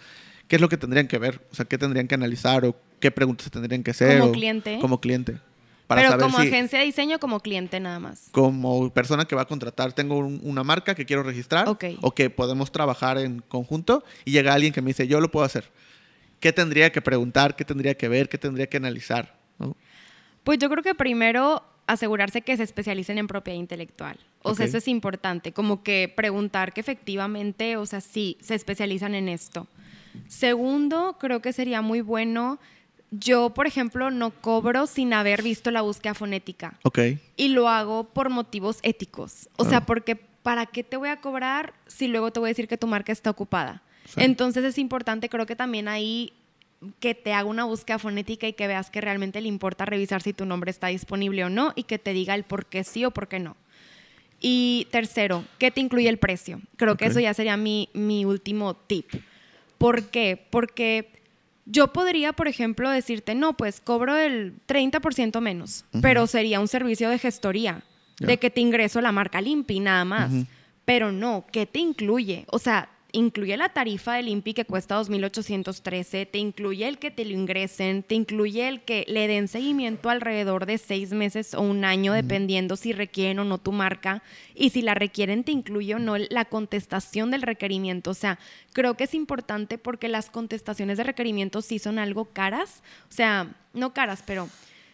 [0.48, 1.46] ¿qué es lo que tendrían que ver?
[1.52, 4.22] O sea, ¿qué tendrían que analizar o qué preguntas tendrían que hacer?
[4.22, 4.80] Como cliente.
[4.80, 5.40] Como cliente.
[5.88, 8.30] Para Pero como agencia de diseño, como cliente nada más.
[8.32, 12.72] Como persona que va a contratar, tengo una marca que quiero registrar o que podemos
[12.72, 15.70] trabajar en conjunto y llega alguien que me dice, yo lo puedo hacer.
[16.40, 17.58] ¿Qué tendría que preguntar?
[17.58, 18.30] ¿Qué tendría que ver?
[18.30, 19.38] ¿Qué tendría que analizar?
[19.60, 19.76] ¿no?
[20.44, 24.18] Pues yo creo que primero asegurarse que se especialicen en propiedad intelectual.
[24.44, 29.14] O sea, eso es importante, como que preguntar que efectivamente, o sea, sí, se especializan
[29.14, 29.68] en esto.
[30.28, 32.60] Segundo, creo que sería muy bueno,
[33.12, 36.80] yo, por ejemplo, no cobro sin haber visto la búsqueda fonética.
[36.84, 37.00] Ok.
[37.36, 39.50] Y lo hago por motivos éticos.
[39.58, 42.68] O sea, porque ¿para qué te voy a cobrar si luego te voy a decir
[42.68, 43.84] que tu marca está ocupada?
[44.16, 46.34] Entonces es importante, creo que también ahí
[47.00, 50.34] que te haga una búsqueda fonética y que veas que realmente le importa revisar si
[50.34, 53.12] tu nombre está disponible o no y que te diga el por qué sí o
[53.12, 53.56] por qué no.
[54.40, 56.62] Y tercero, ¿qué te incluye el precio?
[56.76, 59.08] Creo que eso ya sería mi, mi último tip.
[59.78, 60.44] ¿Por qué?
[60.50, 61.12] Porque
[61.66, 67.10] yo podría, por ejemplo, decirte, no, pues cobro el 30% menos, pero sería un servicio
[67.10, 67.84] de gestoría,
[68.20, 70.32] de que te ingreso la marca Limpi nada más.
[70.86, 72.46] Pero no, ¿qué te incluye?
[72.48, 77.26] O sea, incluye la tarifa del INPI que cuesta 2.813, te incluye el que te
[77.26, 81.86] lo ingresen, te incluye el que le den seguimiento alrededor de seis meses o un
[81.86, 84.24] año, dependiendo si requieren o no tu marca,
[84.56, 88.12] y si la requieren te incluye o no la contestación del requerimiento.
[88.12, 88.40] O sea,
[88.74, 93.56] creo que es importante porque las contestaciones de requerimiento sí son algo caras, o sea,
[93.74, 94.50] no caras, pero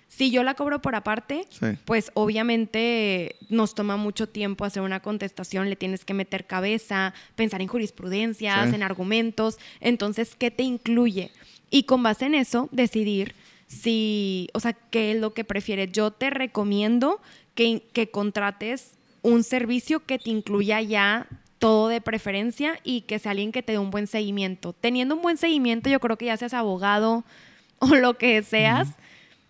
[0.07, 1.45] si yo la cobro por aparte,
[1.85, 7.61] pues obviamente nos toma mucho tiempo hacer una contestación, le tienes que meter cabeza, pensar
[7.61, 11.31] en jurisprudencias, en argumentos, entonces, ¿qué te incluye?
[11.69, 13.35] Y con base en eso, decidir
[13.67, 15.91] si, o sea, qué es lo que prefieres.
[15.91, 17.21] Yo te recomiendo
[17.53, 21.27] que, que contrates un servicio que te incluya ya
[21.59, 24.73] todo de preferencia y que sea alguien que te dé un buen seguimiento.
[24.73, 27.23] Teniendo un buen seguimiento, yo creo que ya seas abogado
[27.79, 28.89] o lo que seas,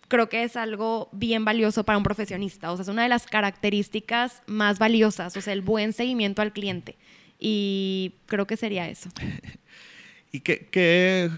[0.08, 2.72] creo que es algo bien valioso para un profesionista.
[2.72, 6.53] O sea, es una de las características más valiosas, o sea, el buen seguimiento al
[6.53, 6.97] cliente.
[7.39, 9.10] Y creo que sería eso.
[10.32, 10.68] y que,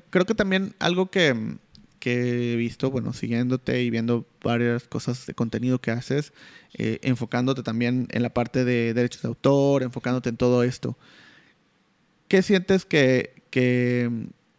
[0.10, 1.58] creo que también algo que,
[2.02, 6.34] he visto, bueno, siguiéndote y viendo varias cosas de contenido que haces,
[6.74, 10.98] eh, enfocándote también en la parte de derechos de autor, enfocándote en todo esto.
[12.28, 14.10] ¿Qué sientes que, que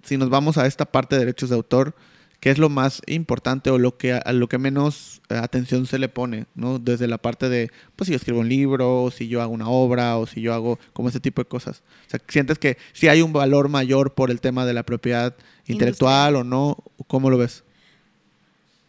[0.02, 1.94] si nos vamos a esta parte de derechos de autor,
[2.40, 5.98] qué es lo más importante o lo que a lo que menos eh, atención se
[5.98, 6.78] le pone, ¿no?
[6.78, 9.68] Desde la parte de, pues si yo escribo un libro, o si yo hago una
[9.68, 11.82] obra, o si yo hago como ese tipo de cosas.
[12.06, 15.36] O sea, ¿sientes que si hay un valor mayor por el tema de la propiedad
[15.66, 16.78] intelectual o no?
[17.06, 17.62] ¿Cómo lo ves?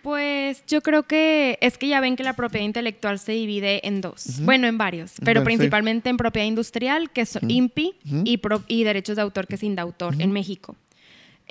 [0.01, 4.01] Pues yo creo que es que ya ven que la propiedad intelectual se divide en
[4.01, 7.93] dos, bueno, en varios, pero principalmente en propiedad industrial, que es INPI,
[8.25, 10.75] y, y, derechos de autor, que es INDAUTOR, en México.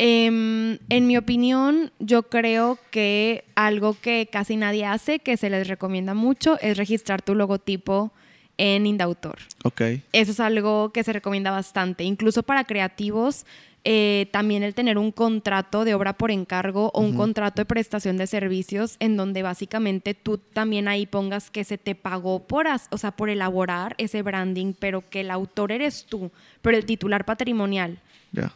[0.03, 5.69] Em, en mi opinión, yo creo que algo que casi nadie hace, que se les
[5.69, 8.11] recomienda mucho, es registrar tu logotipo
[8.57, 9.37] en Indautor.
[9.63, 9.83] Ok.
[10.15, 12.05] Eso es algo que se recomienda bastante.
[12.05, 13.45] Incluso para creativos,
[13.83, 18.19] eh, también el tener un contrato de obra por encargo o un contrato de prestación
[18.19, 22.99] de servicios en donde básicamente tú también ahí pongas que se te pagó por, o
[22.99, 27.99] sea, por elaborar ese branding, pero que el autor eres tú, pero el titular patrimonial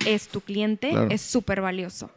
[0.07, 2.11] es tu cliente, es súper valioso.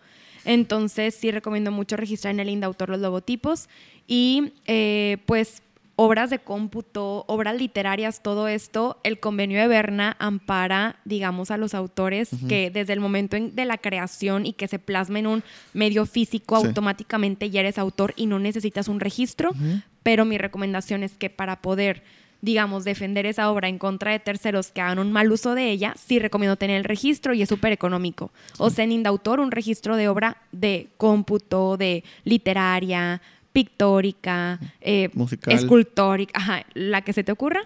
[0.43, 3.68] Entonces sí recomiendo mucho registrar en el Indautor los logotipos
[4.08, 5.62] y eh, pues
[5.98, 11.74] obras de cómputo, obras literarias, todo esto, el convenio de Berna ampara, digamos, a los
[11.74, 15.43] autores que desde el momento de la creación y que se plasma en un
[15.74, 19.52] medio físico, automáticamente ya eres autor y no necesitas un registro,
[20.04, 22.04] pero mi recomendación es que para poder
[22.39, 25.95] digamos, defender esa obra en contra de terceros que hagan un mal uso de ella,
[25.98, 28.32] sí recomiendo tener el registro y es súper económico.
[28.60, 33.22] O sea, en Indautor, un registro de obra de cómputo, de literaria,
[33.58, 35.10] pictórica, eh,
[35.47, 37.62] escultórica, ajá, la que se te ocurra,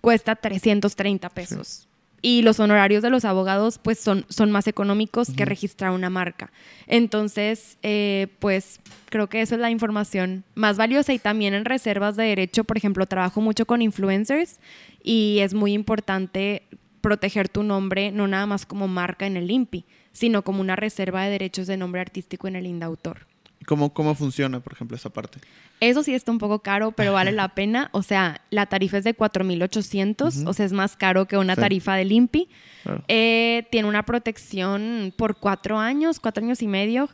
[0.00, 1.88] cuesta 330 pesos.
[2.22, 6.50] Y los honorarios de los abogados pues son, son más económicos que registrar una marca.
[6.86, 8.80] Entonces, eh, pues
[9.10, 12.78] creo que eso es la información más valiosa y también en reservas de derecho, por
[12.78, 14.58] ejemplo, trabajo mucho con influencers
[15.02, 16.62] y es muy importante
[17.02, 21.24] proteger tu nombre no nada más como marca en el INPI, sino como una reserva
[21.24, 23.35] de derechos de nombre artístico en el INDAUTOR.
[23.66, 25.38] ¿Cómo, ¿Cómo funciona, por ejemplo, esa parte?
[25.80, 27.90] Eso sí está un poco caro, pero vale la pena.
[27.92, 31.60] O sea, la tarifa es de 4.800, o sea, es más caro que una Sí.
[31.60, 32.48] tarifa del INPI.
[32.84, 33.02] Claro.
[33.08, 37.08] Eh, tiene una protección por cuatro años, cuatro años y medio.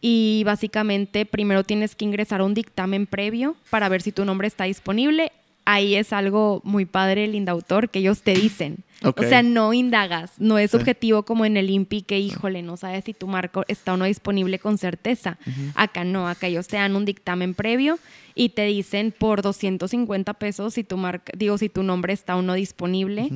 [0.00, 4.46] Y básicamente primero tienes que ingresar a un dictamen previo para ver si tu nombre
[4.46, 5.32] está disponible.
[5.64, 8.84] Ahí es algo muy padre el indautor que ellos te dicen.
[9.04, 10.76] O sea, no indagas, no es Sí.
[10.78, 14.04] objetivo como en el INPI que, híjole, no sabes si tu marco está o no
[14.06, 15.38] disponible con certeza.
[15.74, 17.98] Acá no, acá ellos te dan un dictamen previo
[18.34, 22.42] y te dicen por 250 pesos si tu marca, digo, si tu nombre está o
[22.42, 23.28] no disponible.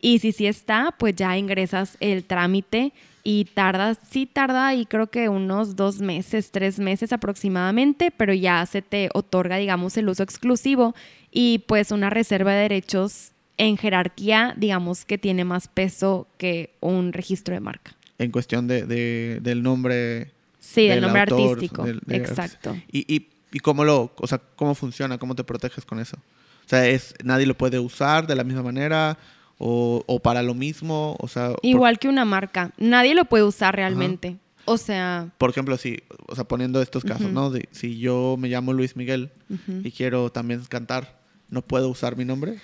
[0.00, 2.92] Y si sí está, pues ya ingresas el trámite
[3.24, 8.64] y tarda, sí tarda y creo que unos dos meses, tres meses aproximadamente, pero ya
[8.66, 10.94] se te otorga, digamos, el uso exclusivo
[11.32, 17.12] y pues una reserva de derechos en jerarquía, digamos que tiene más peso que un
[17.12, 17.94] registro de marca.
[18.18, 20.32] En cuestión de, de- del nombre.
[20.58, 21.84] Sí, del, nombre autor, artístico.
[21.84, 22.00] del-.
[22.08, 22.76] Exacto.
[22.90, 25.18] ¿Y, y, y cómo lo, o sea, cómo funciona?
[25.18, 26.16] ¿Cómo te proteges con eso?
[26.16, 29.16] O sea, es, nadie lo puede usar de la misma manera
[29.58, 32.72] o, o para lo mismo, o sea, por- Igual que una marca.
[32.78, 34.36] Nadie lo puede usar realmente.
[34.66, 37.30] O sea, por ejemplo, si, o sea, poniendo estos casos.
[37.32, 37.50] ¿no?
[37.50, 39.30] De- si yo me llamo Luis Miguel
[39.82, 42.58] y quiero también cantar, ¿no puedo usar mi nombre?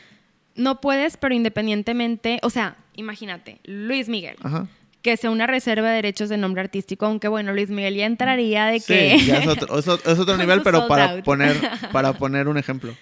[0.57, 4.37] No puedes, pero independientemente, o sea, imagínate, Luis Miguel.
[4.43, 4.67] Ajá.
[5.03, 8.65] que sea una reserva de derechos de nombre artístico, aunque bueno, Luis Miguel ya entraría
[8.67, 9.19] de Sí, que...
[9.27, 11.25] ya es otro, es otro- es otro nivel, pero para out.
[11.25, 11.57] poner,
[11.93, 12.95] para poner un ejemplo.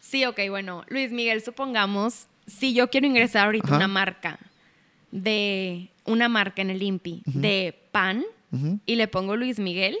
[0.00, 3.76] sí, ok, bueno, Luis Miguel, supongamos, si yo quiero ingresar ahorita Ajá.
[3.78, 4.38] una marca
[5.10, 8.24] de una marca en el INPI de pan
[8.86, 9.96] y le pongo Luis Miguel,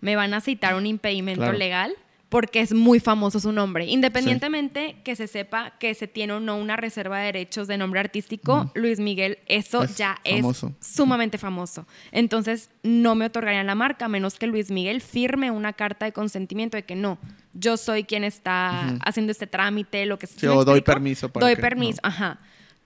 [0.00, 1.56] me van a citar un impedimento Claro.
[1.58, 1.94] legal
[2.32, 3.84] porque es muy famoso su nombre.
[3.84, 8.00] Independientemente que se sepa que se tiene o no una reserva de derechos de nombre
[8.00, 10.72] artístico, Luis Miguel, eso Es ya famoso.
[10.80, 11.86] es sumamente famoso.
[12.10, 16.12] Entonces, no me otorgarían la marca a menos que Luis Miguel firme una carta de
[16.12, 17.18] consentimiento de que no,
[17.52, 21.44] yo soy quien está haciendo este trámite, lo que Sí, ¿sí o doy permiso para
[21.46, 22.08] Doy que- permiso, no.
[22.08, 22.38] ajá.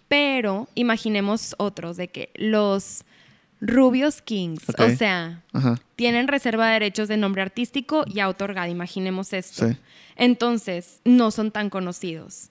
[0.08, 3.04] Pero imaginemos otros de que los
[3.60, 5.80] Rubios Kings, o sea, Ajá.
[5.96, 9.68] tienen reserva de derechos de nombre artístico ya otorgada, imaginemos esto.
[9.68, 9.76] Sí.
[10.16, 12.50] Entonces, no son tan conocidos.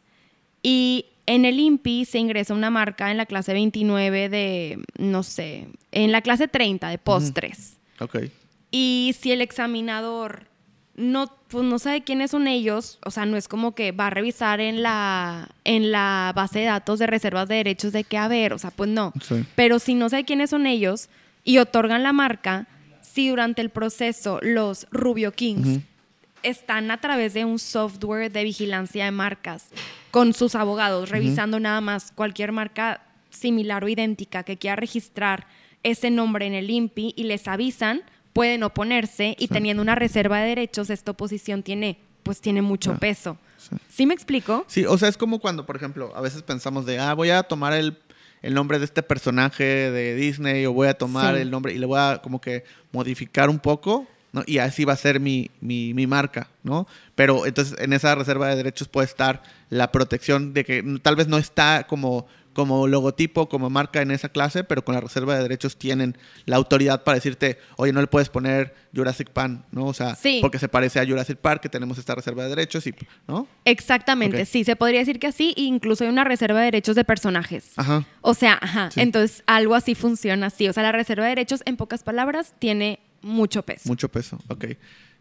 [0.64, 5.68] Y en el INPI se ingresa una marca en la clase 29 de, no sé,
[5.92, 7.78] en la clase 30 de postres.
[8.00, 8.18] Ok.
[8.72, 10.48] Y si el examinador
[10.96, 14.10] no, pues no sabe quiénes son ellos, o sea, no es como que va a
[14.10, 18.28] revisar en la, en la base de datos de reservas de derechos de que, a
[18.28, 19.12] ver, o sea, pues no.
[19.22, 19.46] Sí.
[19.56, 21.10] Pero si no sabe quiénes son ellos
[21.44, 22.68] y otorgan la marca,
[23.02, 25.82] si durante el proceso los Rubio Kings
[26.44, 29.70] están a través de un software de vigilancia de marcas
[30.12, 35.48] con sus abogados, revisando nada más cualquier marca similar o idéntica que quiera registrar
[35.84, 38.02] ese nombre en el INPI y les avisan,
[38.36, 43.38] pueden oponerse y teniendo una reserva de derechos, esta oposición tiene, pues tiene mucho peso.
[43.56, 43.78] Sí.
[43.88, 44.66] ¿Sí me explico?
[44.68, 47.44] Sí, o sea, es como cuando, por ejemplo, a veces pensamos de, ah, voy a
[47.44, 47.98] tomar el,
[48.42, 51.86] el nombre de este personaje de Disney o voy a tomar el nombre y le
[51.86, 54.44] voy a como que modificar un poco, ¿no?
[54.46, 56.88] Y así va a ser mi, mi, mi marca, ¿no?
[57.16, 61.30] Pero entonces en esa reserva de derechos puede estar la protección de que tal vez
[61.30, 65.44] no está como, como logotipo, como marca en esa clase, pero con la reserva de
[65.44, 69.86] derechos tienen la autoridad para decirte, oye, no le puedes poner Jurassic Pan, ¿no?
[69.86, 70.40] O sea, Sí.
[70.42, 72.96] porque se parece a Jurassic Park, que tenemos esta reserva de derechos y,
[73.28, 73.48] ¿no?
[73.66, 77.74] Exactamente, sí, se podría decir que así, incluso hay una reserva de derechos de personajes.
[77.76, 78.06] Ajá.
[78.22, 79.02] O sea, ajá, Sí.
[79.02, 80.68] entonces algo así funciona así.
[80.70, 83.90] O sea, la reserva de derechos, en pocas palabras, tiene mucho peso.
[83.90, 84.66] Mucho peso, ok.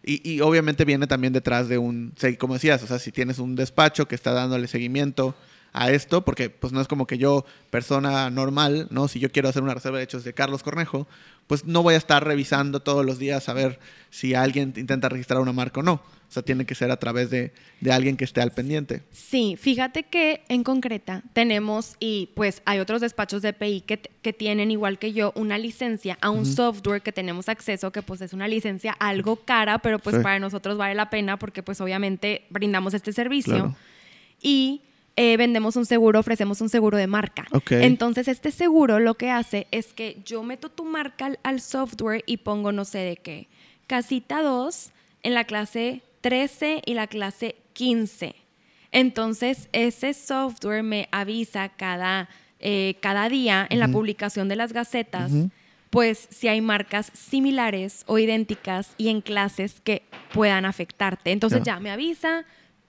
[0.07, 3.57] Y, y obviamente viene también detrás de un, como decías, o sea, si tienes un
[3.57, 5.35] despacho que está dándole seguimiento
[5.75, 9.09] a esto, porque pues no es como que yo, persona normal, ¿no?
[9.09, 11.07] Si yo quiero hacer una reserva de hechos de Carlos Cornejo,
[11.49, 15.41] pues no voy a estar revisando todos los días a ver si alguien intenta registrar
[15.41, 15.95] una marca o no.
[15.95, 19.03] O sea, tiene que ser a través de, de alguien que esté al pendiente.
[19.13, 24.33] Sí, fíjate que en concreta tenemos, y pues hay otros despachos de PI que, que
[24.33, 28.33] tienen, igual que yo, una licencia a un software que tenemos acceso, que pues es
[28.33, 30.23] una licencia algo cara, pero pues Sí.
[30.23, 33.55] para nosotros vale la pena porque pues obviamente brindamos este servicio.
[33.55, 33.77] Claro.
[34.41, 34.81] Y
[35.17, 37.47] eh, vendemos un seguro, ofrecemos un seguro de marca.
[37.71, 42.25] Entonces, este seguro lo que hace es que yo meto tu marca al, al software
[42.27, 43.49] y pongo, no sé de qué,
[43.87, 44.91] casita 2
[45.23, 48.35] en la clase 13 y la clase 15.
[48.93, 52.29] Entonces, ese software me avisa cada,
[52.61, 55.33] eh, cada día en la publicación de las gacetas,
[55.91, 60.03] pues si hay marcas similares o idénticas y en clases que
[60.33, 61.33] puedan afectarte.
[61.33, 62.45] Entonces ya me avisa,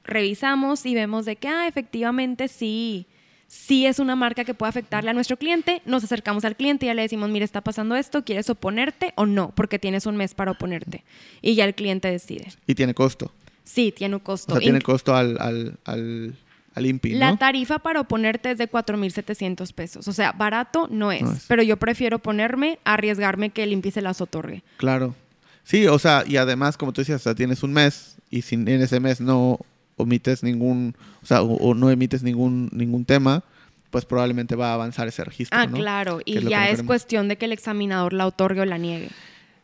[0.06, 3.08] revisamos y vemos de que, ah, efectivamente sí,
[3.48, 6.88] sí es una marca que puede afectarle a nuestro cliente, nos acercamos al cliente y
[6.88, 9.52] ya le decimos, mire, está pasando esto, ¿quieres oponerte o no?
[9.56, 11.04] Porque tienes un mes para oponerte.
[11.42, 12.48] Y ya el cliente decide.
[12.68, 13.32] Y tiene costo.
[13.64, 14.54] Sí, tiene un costo.
[14.54, 16.36] O sea, tiene costo al, al, al,
[16.76, 17.20] al INPI, ¿no?
[17.20, 20.08] La tarifa para oponerte es de 4.700 pesos.
[20.08, 24.22] O sea, barato no es, Pero yo prefiero ponerme arriesgarme que el INPI se las
[24.22, 24.64] otorgue.
[24.78, 25.16] Claro.
[25.64, 28.54] Sí, o sea, y además, como tú decías, o sea, tienes un mes y si
[28.54, 29.60] en ese mes no
[29.98, 33.44] omites ningún, o sea, o, no emites ningún, ningún tema,
[33.92, 35.58] pues probablemente va a avanzar ese registro.
[35.58, 39.10] Ah, claro, y ya es cuestión de que el examinador la otorgue o la niegue.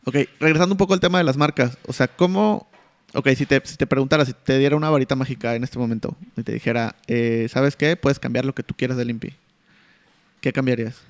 [0.04, 2.66] Ok, regresando un poco al tema de las marcas, o sea, ¿cómo,
[3.14, 6.16] ok, si te, si te preguntara, si te diera una varita mágica en este momento
[6.36, 7.96] y te dijera, eh, ¿sabes qué?
[7.96, 9.34] Puedes cambiar lo que tú quieras del INPI.
[10.40, 11.00] ¿Qué cambiarías?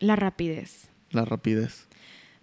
[0.00, 0.88] La rapidez.
[1.12, 1.86] La rapidez.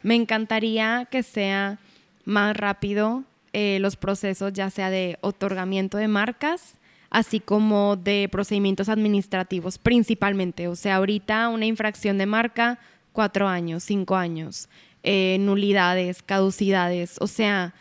[0.01, 1.77] Me encantaría que sea
[2.25, 6.79] más rápido eh, los procesos ya sea de otorgamiento de marcas,
[7.09, 10.67] así como de procedimientos administrativos principalmente.
[10.67, 12.79] O sea, ahorita una infracción de marca,
[13.11, 14.67] cuatro años, cinco años,
[15.03, 17.73] eh, nulidades, caducidades, o sea,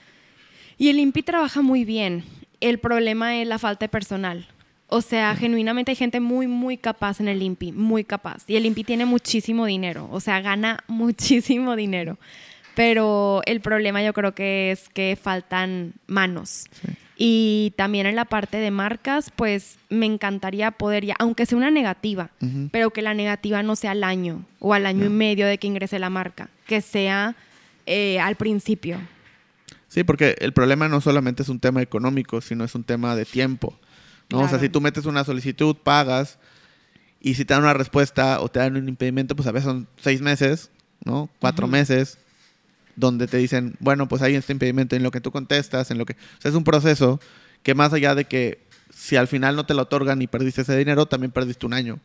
[0.77, 2.25] y el INPI trabaja muy bien.
[2.61, 4.49] El problema es la falta de personal.
[4.89, 8.45] O sea, genuinamente hay gente muy, muy capaz en el INPI, muy capaz.
[8.47, 12.19] Y el INPI tiene muchísimo dinero, o sea, gana muchísimo dinero.
[12.75, 16.67] Pero el problema yo creo que es que faltan manos.
[17.17, 21.71] Y también en la parte de marcas, pues me encantaría poder ya, aunque sea una
[21.71, 22.31] negativa,
[22.71, 25.67] pero que la negativa no sea al año o al año y medio de que
[25.67, 27.37] ingrese la marca, que sea
[27.87, 28.99] eh, al principio.
[29.89, 33.27] Sí, porque el problema no solamente es un tema económico, sino es un tema de
[33.27, 33.79] tiempo.
[34.31, 34.41] ¿no?
[34.41, 36.39] O sea, si tú metes una solicitud, pagas,
[37.21, 39.87] y si te dan una respuesta o te dan un impedimento, pues a veces son
[39.97, 40.71] seis meses,
[41.05, 41.29] ¿no?
[41.39, 42.19] Cuatro meses
[42.97, 46.07] donde te dicen, bueno, pues hay este impedimento en lo que tú contestas, en lo
[46.07, 46.13] que...
[46.13, 47.21] O sea, es un proceso
[47.63, 50.77] que más allá de que si al final no te lo otorgan y perdiste ese
[50.77, 51.99] dinero, también perdiste un año,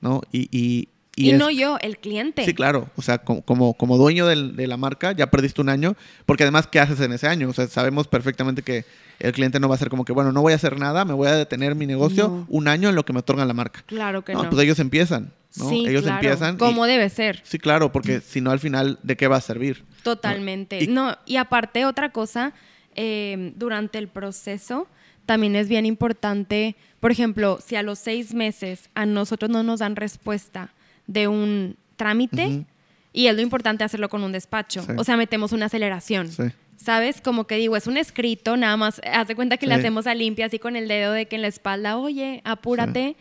[0.00, 0.22] ¿no?
[0.32, 2.44] Y, y, y, no yo, el cliente.
[2.44, 2.88] Sí, claro.
[2.96, 6.80] O sea, como, como, dueño de la marca, ya perdiste un año, porque además, ¿qué
[6.80, 7.48] haces en ese año?
[7.48, 8.84] O sea, sabemos perfectamente que
[9.18, 11.12] el cliente no va a ser como que, bueno, no voy a hacer nada, me
[11.12, 13.82] voy a detener mi negocio un año en lo que me otorgan la marca.
[13.86, 14.48] Claro que no.
[14.48, 15.32] Pues ellos empiezan.
[15.56, 15.68] ¿no?
[15.68, 16.16] Sí, ellos claro.
[16.16, 16.56] empiezan.
[16.56, 17.40] Como debe ser.
[17.44, 19.84] Sí, claro, porque si no, al final, ¿de qué va a servir?
[20.02, 20.86] Totalmente.
[20.86, 22.54] No, y, aparte, otra cosa,
[22.94, 24.86] eh, durante el proceso
[25.26, 29.80] también es bien importante, por ejemplo, si a los seis meses a nosotros no nos
[29.80, 30.72] dan respuesta
[31.10, 32.64] de un trámite,
[33.12, 36.30] y es lo importante hacerlo con un despacho, o sea, metemos una aceleración.
[36.76, 37.20] ¿Sabes?
[37.20, 40.14] Como que digo, es un escrito, nada más, haz de cuenta que le hacemos a
[40.14, 43.16] limpia así con el dedo de que en la espalda, oye, apúrate.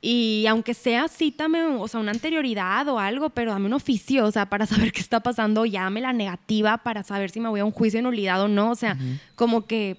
[0.00, 4.32] Y aunque sea, cítame, o sea, una anterioridad o algo, pero dame un oficio, o
[4.32, 7.64] sea, para saber qué está pasando, llame la negativa para saber si me voy a
[7.64, 8.98] un juicio en nulidad o no, o sea,
[9.36, 9.98] como que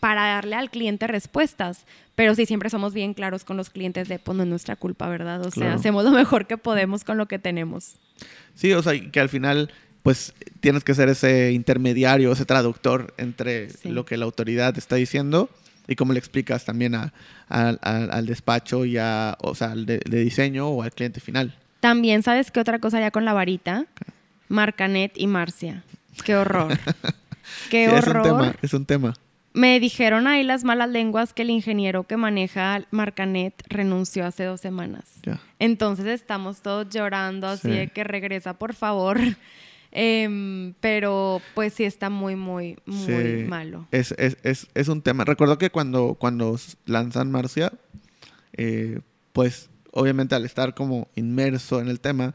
[0.00, 1.86] para darle al cliente respuestas.
[2.16, 5.06] Pero sí, siempre somos bien claros con los clientes de, pues no es nuestra culpa,
[5.06, 5.44] ¿verdad?
[5.46, 7.98] O sea, hacemos lo mejor que podemos con lo que tenemos.
[8.54, 9.70] Sí, o sea, que al final,
[10.02, 15.50] pues tienes que ser ese intermediario, ese traductor entre lo que la autoridad está diciendo
[15.86, 16.94] y cómo le explicas también
[17.48, 21.54] al despacho y a, o sea, al de, diseño o al cliente final.
[21.80, 23.84] También, ¿sabes qué otra cosa ya con la varita?
[24.48, 25.84] Marcanet y Marcia.
[26.24, 26.78] Qué horror.
[27.70, 28.00] qué horror.
[28.02, 29.14] Es un tema, es un tema.
[29.56, 34.60] Me dijeron ahí las malas lenguas que el ingeniero que maneja Marcanet renunció hace dos
[34.60, 35.04] semanas.
[35.58, 39.18] Entonces estamos todos llorando así de que regresa, por favor.
[39.98, 43.88] Em, pero pues sí está muy, muy, muy malo.
[43.92, 45.24] Es, es, es, es, un tema.
[45.24, 47.72] Recuerdo que cuando, cuando lanzan Marcia,
[48.52, 49.00] eh,
[49.32, 52.34] pues obviamente al estar como inmerso en el tema,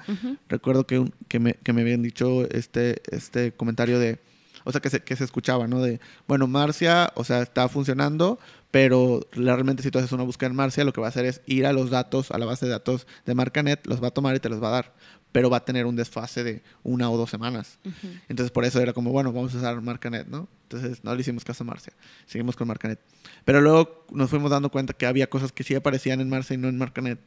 [0.50, 4.18] recuerdo que, que, me, que, me, habían dicho este, este comentario de,
[4.64, 5.82] o sea, que se, que se escuchaba, ¿no?
[5.82, 8.40] De, bueno, Marcia, o sea, está funcionando,
[8.72, 11.42] pero realmente si tú haces una búsqueda en Marcia, lo que va a hacer es
[11.46, 14.36] ir a los datos, a la base de datos de Marcanet, los va a tomar
[14.36, 14.94] y te los va a dar
[15.32, 17.80] pero va a tener un desfase de una o dos semanas.
[18.28, 20.48] Entonces, por eso era como, bueno, vamos a usar Marcanet, ¿no?
[20.64, 21.94] Entonces, no le hicimos caso a Marcia.
[22.26, 23.00] Seguimos con Marcanet.
[23.46, 26.58] Pero luego nos fuimos dando cuenta que había cosas que sí aparecían en Marcia y
[26.58, 27.20] no en Marcanet.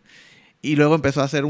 [0.60, 1.44] Y luego empezó a hacer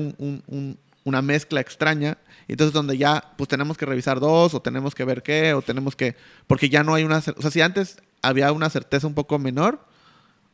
[1.05, 2.19] una mezcla extraña.
[2.49, 5.63] Y entonces, donde ya, pues tenemos que revisar dos, o tenemos que ver qué, o
[5.63, 6.17] tenemos que.
[6.47, 7.19] Porque ya no hay una.
[7.19, 9.87] O sea, si antes había una certeza un poco menor,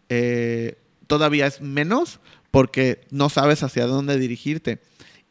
[0.09, 2.21] eh, todavía es menos,
[2.51, 4.81] porque no sabes hacia dónde dirigirte.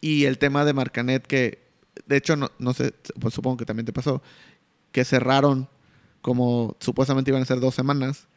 [0.02, 1.70] Y el tema de Marcanet, que
[2.06, 4.22] de hecho, no, no sé, pues supongo que también te pasó,
[4.92, 5.70] que cerraron
[6.22, 8.28] como supuestamente iban a ser dos semanas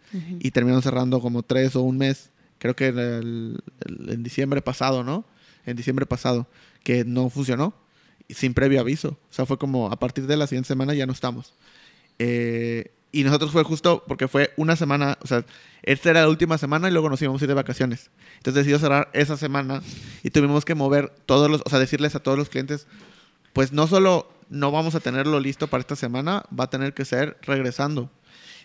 [0.40, 2.30] y terminaron cerrando como tres o un mes.
[2.58, 5.24] Creo que en diciembre pasado, ¿no?
[5.64, 6.46] En diciembre pasado,
[6.82, 7.74] que no funcionó
[8.28, 9.18] sin previo aviso.
[9.30, 11.54] O sea, fue como a partir de la siguiente semana ya no estamos.
[12.18, 15.44] Eh, y nosotros fue justo porque fue una semana, o sea,
[15.82, 18.10] esta era la última semana y luego nos íbamos a ir de vacaciones.
[18.38, 19.82] Entonces decidimos cerrar esa semana
[20.22, 22.86] y tuvimos que mover todos los, o sea, decirles a todos los clientes,
[23.52, 27.04] pues no solo no vamos a tenerlo listo para esta semana, va a tener que
[27.04, 28.10] ser regresando.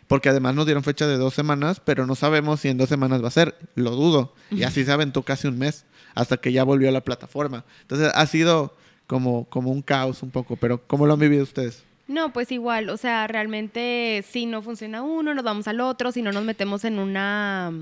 [0.08, 3.22] Porque además nos dieron fecha de dos semanas, pero no sabemos si en dos semanas
[3.22, 3.58] va a ser.
[3.76, 4.34] Lo dudo.
[4.52, 5.84] Y así se aventó casi un mes
[6.18, 7.64] hasta que ya volvió a la plataforma.
[7.82, 10.56] Entonces ha sido como, como un caos un poco.
[10.56, 11.84] Pero ¿cómo lo han vivido ustedes?
[12.08, 16.22] No, pues igual, o sea, realmente si no funciona uno, nos vamos al otro, si
[16.22, 17.74] no nos metemos en una,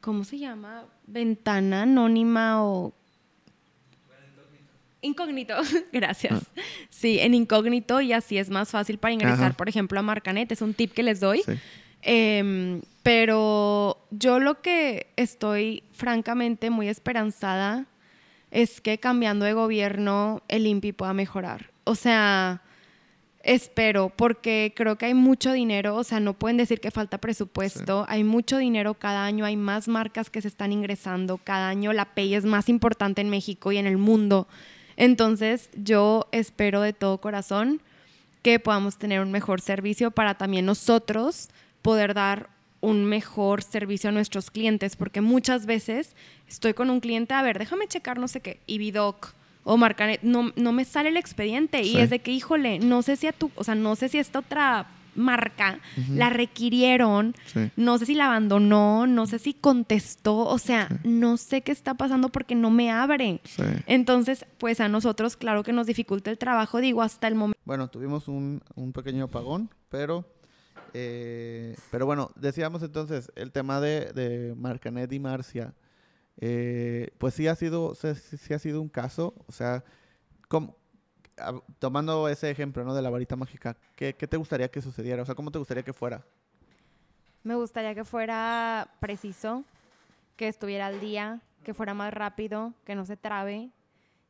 [0.00, 0.84] ¿cómo se llama?
[1.06, 2.94] Ventana anónima o...
[5.02, 5.54] Incógnito,
[5.92, 6.42] gracias.
[6.56, 6.60] Ah.
[6.88, 10.50] Sí, en incógnito y así es más fácil para ingresar, por ejemplo, a Marcanet.
[10.50, 11.42] Es un tip que les doy.
[12.00, 17.86] Em, pero yo lo que estoy francamente muy esperanzada
[18.50, 21.70] es que cambiando de gobierno el INPI pueda mejorar.
[21.84, 22.62] O sea,
[23.44, 28.04] Espero, porque creo que hay mucho dinero, o sea, no pueden decir que falta presupuesto,
[28.08, 32.14] hay mucho dinero cada año, hay más marcas que se están ingresando, cada año la
[32.14, 34.46] Pay es más importante en México y en el mundo.
[34.96, 37.82] Entonces, yo espero de todo corazón
[38.42, 41.48] que podamos tener un mejor servicio para también nosotros
[41.82, 42.48] poder dar
[42.82, 46.14] un mejor servicio a nuestros clientes, porque muchas veces
[46.46, 50.20] estoy con un cliente, a ver, déjame checar no sé qué, y Vidoc o Marcanet,
[50.22, 51.82] no, no me sale el expediente.
[51.82, 54.18] Y es de que, híjole, no sé si a tu, o sea, no sé si
[54.18, 55.78] esta otra marca
[56.08, 57.34] la requirieron,
[57.76, 61.94] no sé si la abandonó, no sé si contestó, o sea, no sé qué está
[61.94, 63.40] pasando porque no me abre.
[63.86, 67.60] Entonces, pues a nosotros, claro que nos dificulta el trabajo, digo, hasta el momento.
[67.64, 68.62] Bueno, tuvimos un,
[68.94, 70.24] pequeño apagón, pero,
[70.94, 75.74] eh, pero bueno, decíamos entonces el tema de, Marcanet y Marcia.
[76.38, 79.84] Eh, pues sí ha sido, sí, ha sido un caso, o sea,
[81.78, 82.94] tomando ese ejemplo, ¿no?
[82.94, 85.22] De la varita mágica, ¿qué, te gustaría que sucediera?
[85.22, 86.24] O sea, ¿cómo te gustaría que fuera?
[87.42, 89.64] Me gustaría que fuera preciso,
[90.36, 93.70] que estuviera al día, que fuera más rápido, que no se trabe.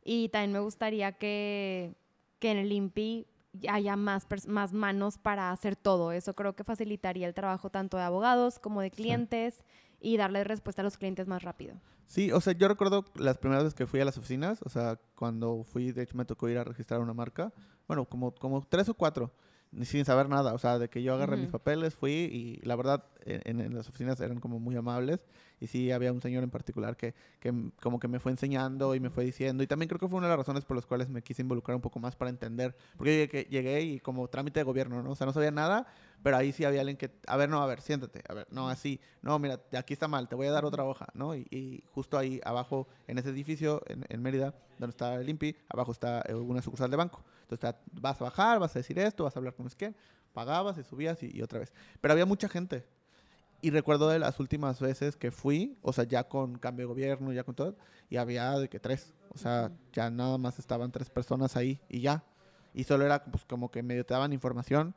[0.04, 1.94] Y también me gustaría que,
[2.40, 3.26] en el INPI
[3.68, 6.12] haya más, más manos para hacer todo.
[6.12, 9.64] Eso creo que facilitaría el trabajo tanto de abogados como de clientes
[10.00, 11.76] y darle respuesta a los clientes más rápido.
[12.06, 15.00] Sí, o sea, yo recuerdo las primeras veces que fui a las oficinas, o sea,
[15.14, 17.52] cuando fui, de hecho me tocó ir a registrar una marca,
[17.86, 19.32] bueno, como, como tres o cuatro
[19.82, 23.04] sin saber nada, o sea, de que yo agarré mis papeles, fui y la verdad
[23.24, 25.20] en, las oficinas eran como muy amables
[25.60, 29.00] y sí había un señor en particular que, que, como que me fue enseñando y
[29.00, 31.08] me fue diciendo y también creo que fue una de las razones por las cuales
[31.08, 34.64] me quise involucrar un poco más para entender, porque llegué, llegué y como trámite de
[34.64, 35.12] gobierno, ¿no?
[35.12, 35.86] O sea, no sabía nada,
[36.22, 38.68] pero ahí sí había alguien que, a ver, no, a ver, siéntate, a ver, no,
[38.68, 41.34] así, no, mira, aquí está mal, te voy a dar otra hoja, ¿no?
[41.34, 45.92] Y, justo ahí abajo, en ese edificio, en, en Mérida, donde está el INPI, abajo
[45.92, 47.24] está eh, una sucursal de banco.
[47.54, 49.94] Entonces vas a bajar, vas a decir esto, vas a hablar con que
[50.32, 51.72] pagabas y subías y, otra vez.
[52.00, 52.86] Pero había mucha gente.
[53.60, 57.32] Y recuerdo de las últimas veces que fui, o sea, ya con cambio de gobierno,
[57.32, 57.76] ya con todo,
[58.10, 59.14] y había de que tres.
[59.30, 62.24] O sea, ya nada más estaban tres personas ahí y ya.
[62.74, 64.94] Y solo era pues como que medio te daban información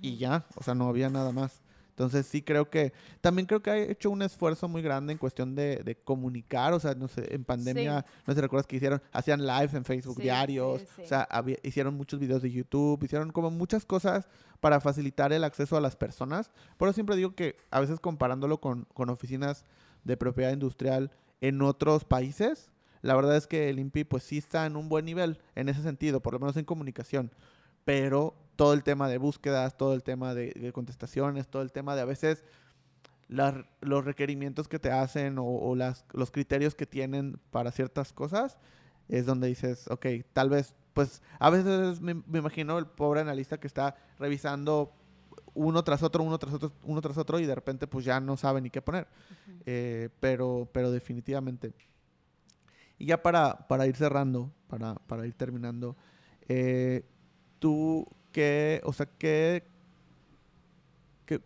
[0.00, 0.46] y ya.
[0.56, 1.62] O sea, no había nada más.
[1.92, 5.54] Entonces sí creo que, también creo que ha hecho un esfuerzo muy grande en cuestión
[5.54, 9.70] de, comunicar, o sea, no sé, en pandemia, no sé, recuerdas que hicieron, hacían live
[9.74, 11.28] en Facebook diarios, o sea,
[11.62, 14.26] hicieron muchos videos de YouTube, hicieron como muchas cosas
[14.60, 16.50] para facilitar el acceso a las personas.
[16.78, 19.66] Por eso siempre digo que a veces comparándolo con, con oficinas
[20.04, 21.10] de propiedad industrial
[21.42, 22.70] en otros países,
[23.02, 25.82] la verdad es que el INPI pues sí está en un buen nivel en ese
[25.82, 27.32] sentido, por lo menos en comunicación,
[27.84, 32.02] pero todo el tema de búsquedas, todo el tema de, contestaciones, todo el tema de
[32.02, 32.44] a veces
[33.28, 38.60] los requerimientos que te hacen o, las, los criterios que tienen para ciertas cosas,
[39.08, 43.66] es donde dices, ok, tal vez, pues a veces me, imagino el pobre analista que
[43.66, 44.92] está revisando
[45.54, 48.36] uno tras otro, uno tras otro, uno tras otro y de repente pues ya no
[48.36, 49.08] sabe ni qué poner.
[49.66, 51.72] Eh, pero, pero definitivamente.
[52.96, 55.96] Y ya para, para ir cerrando, para, para ir terminando,
[56.46, 57.04] eh,
[57.58, 59.64] tú que, o sea, que,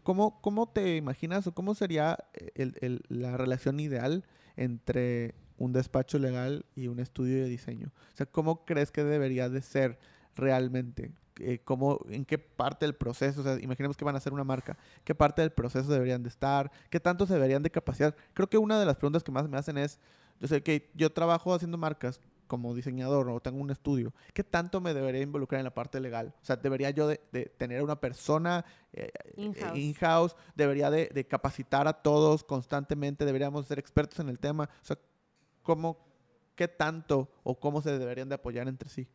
[0.02, 2.18] ¿cómo, ¿cómo, te imaginas o cómo sería
[2.54, 4.24] el, la relación ideal
[4.56, 7.92] entre un despacho legal y un estudio de diseño?
[8.12, 9.98] O sea, ¿cómo crees que debería de ser
[10.34, 11.12] realmente?
[11.38, 14.44] Eh, cómo, en qué parte del proceso, o sea, imaginemos que van a hacer una
[14.44, 18.16] marca, qué parte del proceso deberían de estar, qué tanto se deberían de capacitar.
[18.32, 19.98] Creo que una de las preguntas que más me hacen es,
[20.40, 24.80] yo sé que yo trabajo haciendo marcas, como diseñador o tengo un estudio, ¿qué tanto
[24.80, 26.34] me debería involucrar en la parte legal?
[26.40, 27.18] O sea, ¿debería yo de,
[27.56, 30.36] tener una persona eh, eh, in-house?
[30.54, 33.24] ¿Debería de, capacitar a todos constantemente?
[33.24, 34.68] ¿Deberíamos ser expertos en el tema?
[34.82, 34.98] O sea,
[35.62, 35.98] ¿cómo,
[36.54, 39.08] qué tanto o cómo se deberían de apoyar entre sí?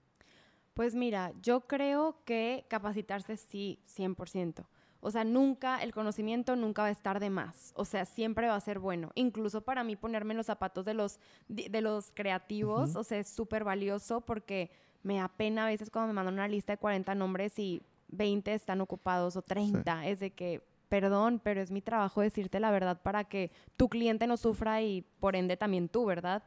[0.74, 4.66] Pues mira, yo creo que capacitarse sí, 100%.
[5.02, 7.74] O sea, nunca, el conocimiento nunca va a estar de más.
[7.76, 9.12] O sea, siempre va a ser bueno.
[9.16, 13.28] Incluso para mí ponerme en los zapatos de los, de, los creativos, o sea, es
[13.28, 14.70] súper valioso porque
[15.02, 18.80] me apena a veces cuando me mandan una lista de 40 nombres y 20 están
[18.80, 20.08] ocupados o 30.
[20.08, 24.28] Es de que, perdón, pero es mi trabajo decirte la verdad para que tu cliente
[24.28, 26.44] no sufra y por ende también tú, ¿verdad?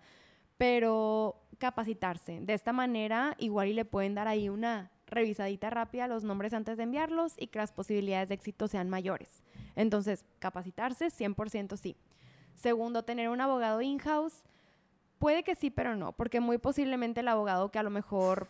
[0.58, 2.38] Pero capacitarse.
[2.40, 6.76] De esta manera, igual y le pueden dar ahí una revisadita rápida los nombres antes
[6.76, 9.42] de enviarlos y que las posibilidades de éxito sean mayores.
[9.76, 11.96] Entonces, capacitarse 100% sí.
[12.54, 14.44] Segundo, tener un abogado in-house.
[15.18, 18.48] Puede que sí, pero no, porque muy posiblemente el abogado que a lo mejor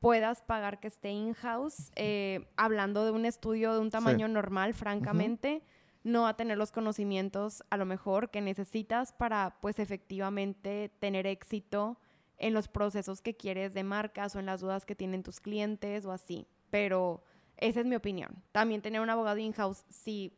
[0.00, 5.62] puedas pagar que esté in-house, eh, hablando de un estudio de un tamaño normal, francamente,
[6.02, 11.26] no va a tener los conocimientos a lo mejor que necesitas para, pues, efectivamente tener
[11.26, 11.98] éxito
[12.38, 16.04] en los procesos que quieres de marcas o en las dudas que tienen tus clientes
[16.04, 16.46] o así.
[16.70, 17.22] Pero
[17.56, 18.42] esa es mi opinión.
[18.52, 20.36] También tener un abogado in-house, si,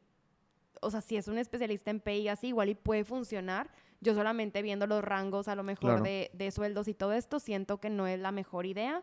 [0.81, 3.71] o sea, si es un especialista en PI así, igual y puede funcionar.
[4.01, 7.79] Yo solamente viendo los rangos a lo mejor de, de, sueldos y todo esto, siento
[7.81, 9.03] que no es la mejor idea.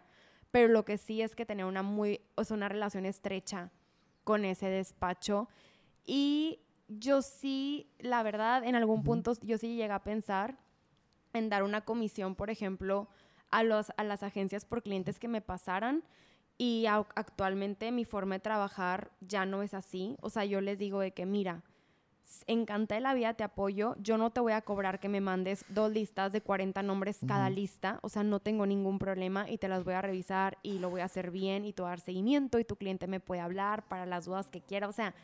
[0.52, 3.72] Pero lo que sí es que tener una muy, o sea, una relación estrecha
[4.24, 5.50] con ese despacho.
[6.06, 10.60] Y yo sí, la verdad, en algún punto yo sí llegué a pensar
[11.34, 13.08] en dar una comisión, por ejemplo,
[13.52, 16.04] a, los, a las agencias por clientes que me pasaran.
[16.58, 20.16] Y actualmente mi forma de trabajar ya no es así.
[20.22, 21.64] O sea, yo les digo de que, mira,
[22.46, 23.96] encanta de la vida, te apoyo.
[24.00, 27.50] Yo no te voy a cobrar que me mandes dos listas de 40 nombres cada
[27.50, 28.00] lista.
[28.04, 31.02] O sea, no tengo ningún problema y te las voy a revisar y lo voy
[31.02, 33.88] a hacer bien y te voy a dar seguimiento y tu cliente me puede hablar
[33.88, 34.88] para las dudas que quiera.
[34.88, 35.16] O sea,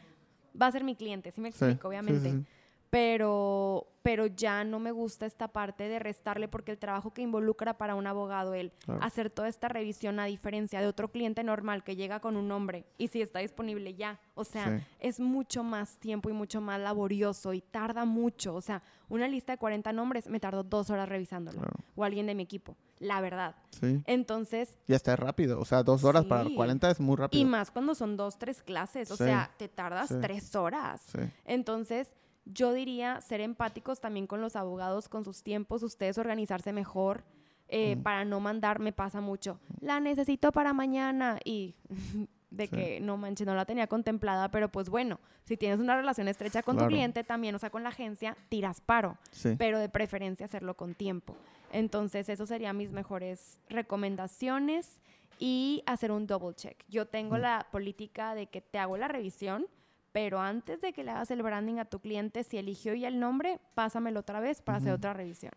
[0.60, 1.88] va a ser mi cliente, ¿sí me explico?
[1.88, 2.44] Obviamente
[2.90, 7.78] pero, pero ya no me gusta esta parte de restarle porque el trabajo que involucra
[7.78, 8.72] para un abogado el
[9.02, 12.86] hacer toda esta revisión a diferencia de otro cliente normal que llega con un nombre
[12.98, 17.54] y si está disponible ya, o sea, es mucho más tiempo y mucho más laborioso
[17.54, 21.62] y tarda mucho, o sea, una lista de 40 nombres me tardó dos horas revisándolo
[21.96, 23.56] o alguien de mi equipo, la verdad.
[23.80, 24.02] Sí.
[24.06, 24.78] Entonces...
[24.88, 27.42] Ya está rápido, o sea, dos horas para 40 es muy rápido.
[27.42, 31.04] Y más cuando son dos, tres clases, o sea, te tardas tres horas.
[31.46, 32.14] Entonces
[32.54, 37.24] yo diría ser empáticos también con los abogados, con sus tiempos, ustedes organizarse mejor.
[37.72, 39.60] Eh, para no mandar, me pasa mucho.
[39.80, 41.76] La necesito para mañana y
[42.50, 46.28] de que no manches, no la tenía contemplada, pero pues bueno, si tienes una relación
[46.28, 49.18] estrecha con tu cliente también, o sea, con la agencia, tiras paro,
[49.58, 51.36] pero de preferencia hacerlo con tiempo.
[51.72, 55.00] Entonces, eso serían mis mejores recomendaciones
[55.38, 56.84] y hacer un double check.
[56.88, 57.42] Yo tengo mm.
[57.42, 59.68] la política de que te hago la revisión,
[60.12, 63.20] pero antes de que le hagas el branding a tu cliente, si eligió ya el
[63.20, 65.54] nombre, pásamelo otra vez para hacer otra revisión.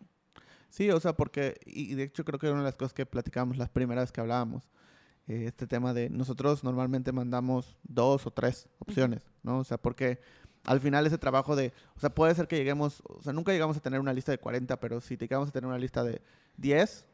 [0.69, 3.05] Sí, o sea, porque, y de hecho creo que era una de las cosas que
[3.05, 4.69] platicábamos las primeras que hablábamos,
[5.27, 9.59] eh, este tema de nosotros normalmente mandamos dos o tres opciones, ¿no?
[9.59, 10.19] O sea, porque
[10.65, 13.77] al final ese trabajo de, o sea, puede ser que lleguemos, o sea, nunca llegamos
[13.77, 16.21] a tener una lista de 40, pero si llegamos a tener una lista de
[16.57, 17.05] 10,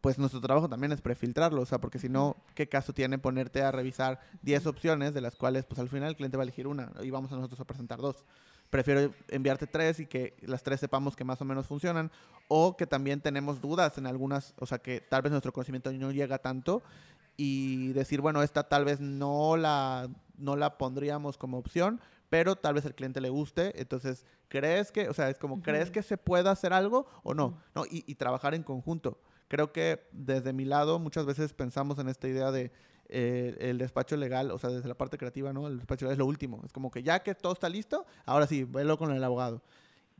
[0.00, 3.62] pues nuestro trabajo también es prefiltrarlo, o sea, porque si no, ¿qué caso tiene ponerte
[3.62, 6.66] a revisar 10 opciones de las cuales, pues al final el cliente va a elegir
[6.66, 8.24] una y vamos a nosotros a presentar dos?
[8.70, 12.10] Prefiero enviarte tres y que las tres sepamos que más o menos funcionan,
[12.48, 16.12] o que también tenemos dudas en algunas, o sea, que tal vez nuestro conocimiento no
[16.12, 16.82] llega tanto
[17.36, 22.74] y decir, bueno, esta tal vez no la, no la pondríamos como opción, pero tal
[22.74, 26.16] vez al cliente le guste, entonces, ¿crees que, o sea, es como, ¿crees que se
[26.16, 27.58] pueda hacer algo o no?
[27.74, 29.18] no y, y trabajar en conjunto
[29.50, 32.70] creo que desde mi lado muchas veces pensamos en esta idea de
[33.08, 35.66] eh, el despacho legal, o sea, desde la parte creativa, ¿no?
[35.66, 36.62] El despacho legal es lo último.
[36.64, 39.60] Es como que ya que todo está listo, ahora sí, velo con el abogado.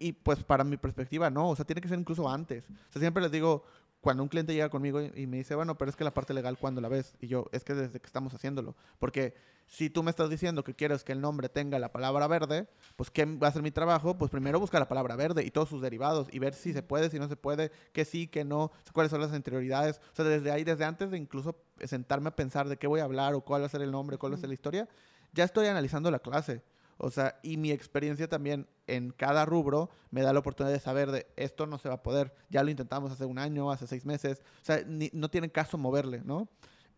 [0.01, 2.65] Y pues para mi perspectiva, no, o sea, tiene que ser incluso antes.
[2.65, 3.63] O sea, siempre les digo,
[4.01, 6.57] cuando un cliente llega conmigo y, me dice, bueno, pero es que la parte legal,
[6.59, 7.15] ¿cuándo la ves?
[7.21, 8.75] Y yo, es que desde que estamos haciéndolo.
[8.99, 9.35] Porque
[9.67, 13.11] si tú me estás diciendo que quieres que el nombre tenga la palabra verde, pues
[13.11, 14.17] ¿qué va a ser mi trabajo?
[14.17, 17.11] Pues primero buscar la palabra verde y todos sus derivados y ver si se puede,
[17.11, 20.01] si no se puede, que sí, que no, cuáles son las interioridades.
[20.13, 23.05] O sea, desde ahí, desde antes de incluso sentarme a pensar de qué voy a
[23.05, 24.89] hablar o cuál va a ser el nombre, cuál va a ser la historia,
[25.33, 26.63] ya estoy analizando la clase.
[27.03, 31.11] O sea, y mi experiencia también en cada rubro me da la oportunidad de saber
[31.11, 32.35] de esto no se va a poder.
[32.51, 34.43] Ya lo intentamos hace un año, hace seis meses.
[34.61, 36.49] O sea, no tiene caso moverle, ¿no?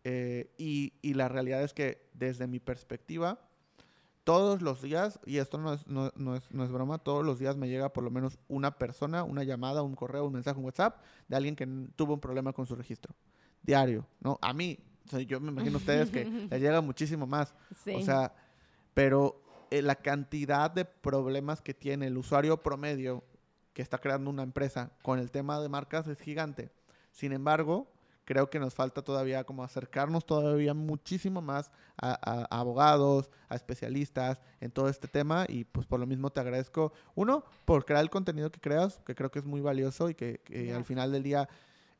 [0.03, 3.39] Eh, y, la realidad es que desde mi perspectiva,
[4.25, 7.55] todos los días, y esto no es, no, es, no es broma, todos los días
[7.55, 11.01] me llega por lo menos una persona, una llamada, un correo, un mensaje, un WhatsApp
[11.29, 13.15] de alguien que tuvo un problema con su registro.
[13.61, 14.37] Diario, ¿no?
[14.41, 14.77] A mí,
[15.27, 17.55] yo me imagino a ustedes que les llega muchísimo más.
[17.95, 18.33] O sea,
[18.93, 19.42] pero
[19.73, 23.23] eh, la cantidad de problemas que tiene el usuario promedio
[23.73, 26.69] que está creando una empresa con el tema de marcas es gigante.
[27.11, 27.87] Sin embargo,
[28.23, 34.69] creo que nos falta todavía como acercarnos todavía muchísimo más a, abogados, a especialistas en
[34.69, 38.51] todo este tema y pues por lo mismo te agradezco, uno, por crear el contenido
[38.51, 41.49] que creas, que creo que es muy valioso y que, al final del día,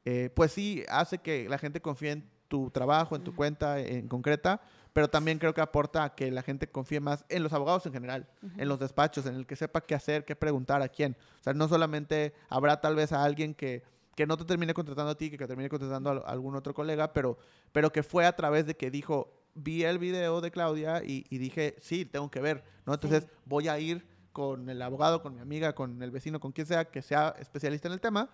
[0.05, 4.07] eh, pues sí, hace que la gente confíe en tu trabajo, en tu cuenta en
[4.07, 4.61] concreta,
[4.94, 7.94] pero también creo que aporta a que la gente confíe más en los abogados en
[7.94, 8.28] general,
[8.58, 11.18] en los despachos, en el que sepa qué hacer, qué preguntar a quién.
[11.39, 13.84] O sea, no solamente habrá tal vez a alguien que
[14.16, 17.14] que no te termine contratando a ti, que te termine contratando a algún otro colega,
[17.14, 17.38] pero,
[17.72, 21.76] pero que fue a través de que dijo, vi el video de Claudia y, dije,
[21.80, 22.94] sí, tengo que ver, ¿no?
[22.94, 26.68] Entonces voy a ir con el abogado, con mi amiga, con el vecino, con quien
[26.68, 28.30] sea, que sea especialista en el tema,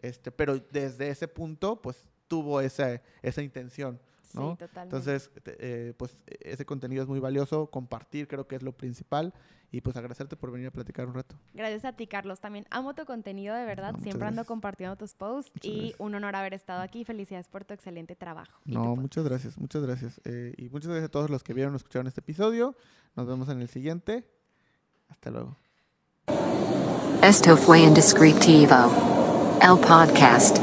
[0.00, 4.00] este, pero desde ese punto, pues tuvo esa, esa intención.
[4.34, 4.58] ¿No?
[4.76, 9.32] Entonces, eh, pues ese contenido es muy valioso, compartir creo que es lo principal
[9.72, 11.34] y pues agradecerte por venir a platicar un rato.
[11.54, 12.40] Gracias a ti, Carlos.
[12.40, 13.94] También amo tu contenido, de verdad.
[14.02, 17.04] Siempre ando compartiendo tus posts y un honor haber estado aquí.
[17.04, 18.60] Felicidades por tu excelente trabajo.
[18.66, 20.20] No, muchas gracias, muchas gracias.
[20.24, 22.76] Eh, y muchas gracias a todos los que vieron o escucharon este episodio.
[23.16, 24.28] Nos vemos en el siguiente.
[25.08, 25.56] Hasta luego.
[27.22, 30.58] Esto fue Indescriptivo, el podcast.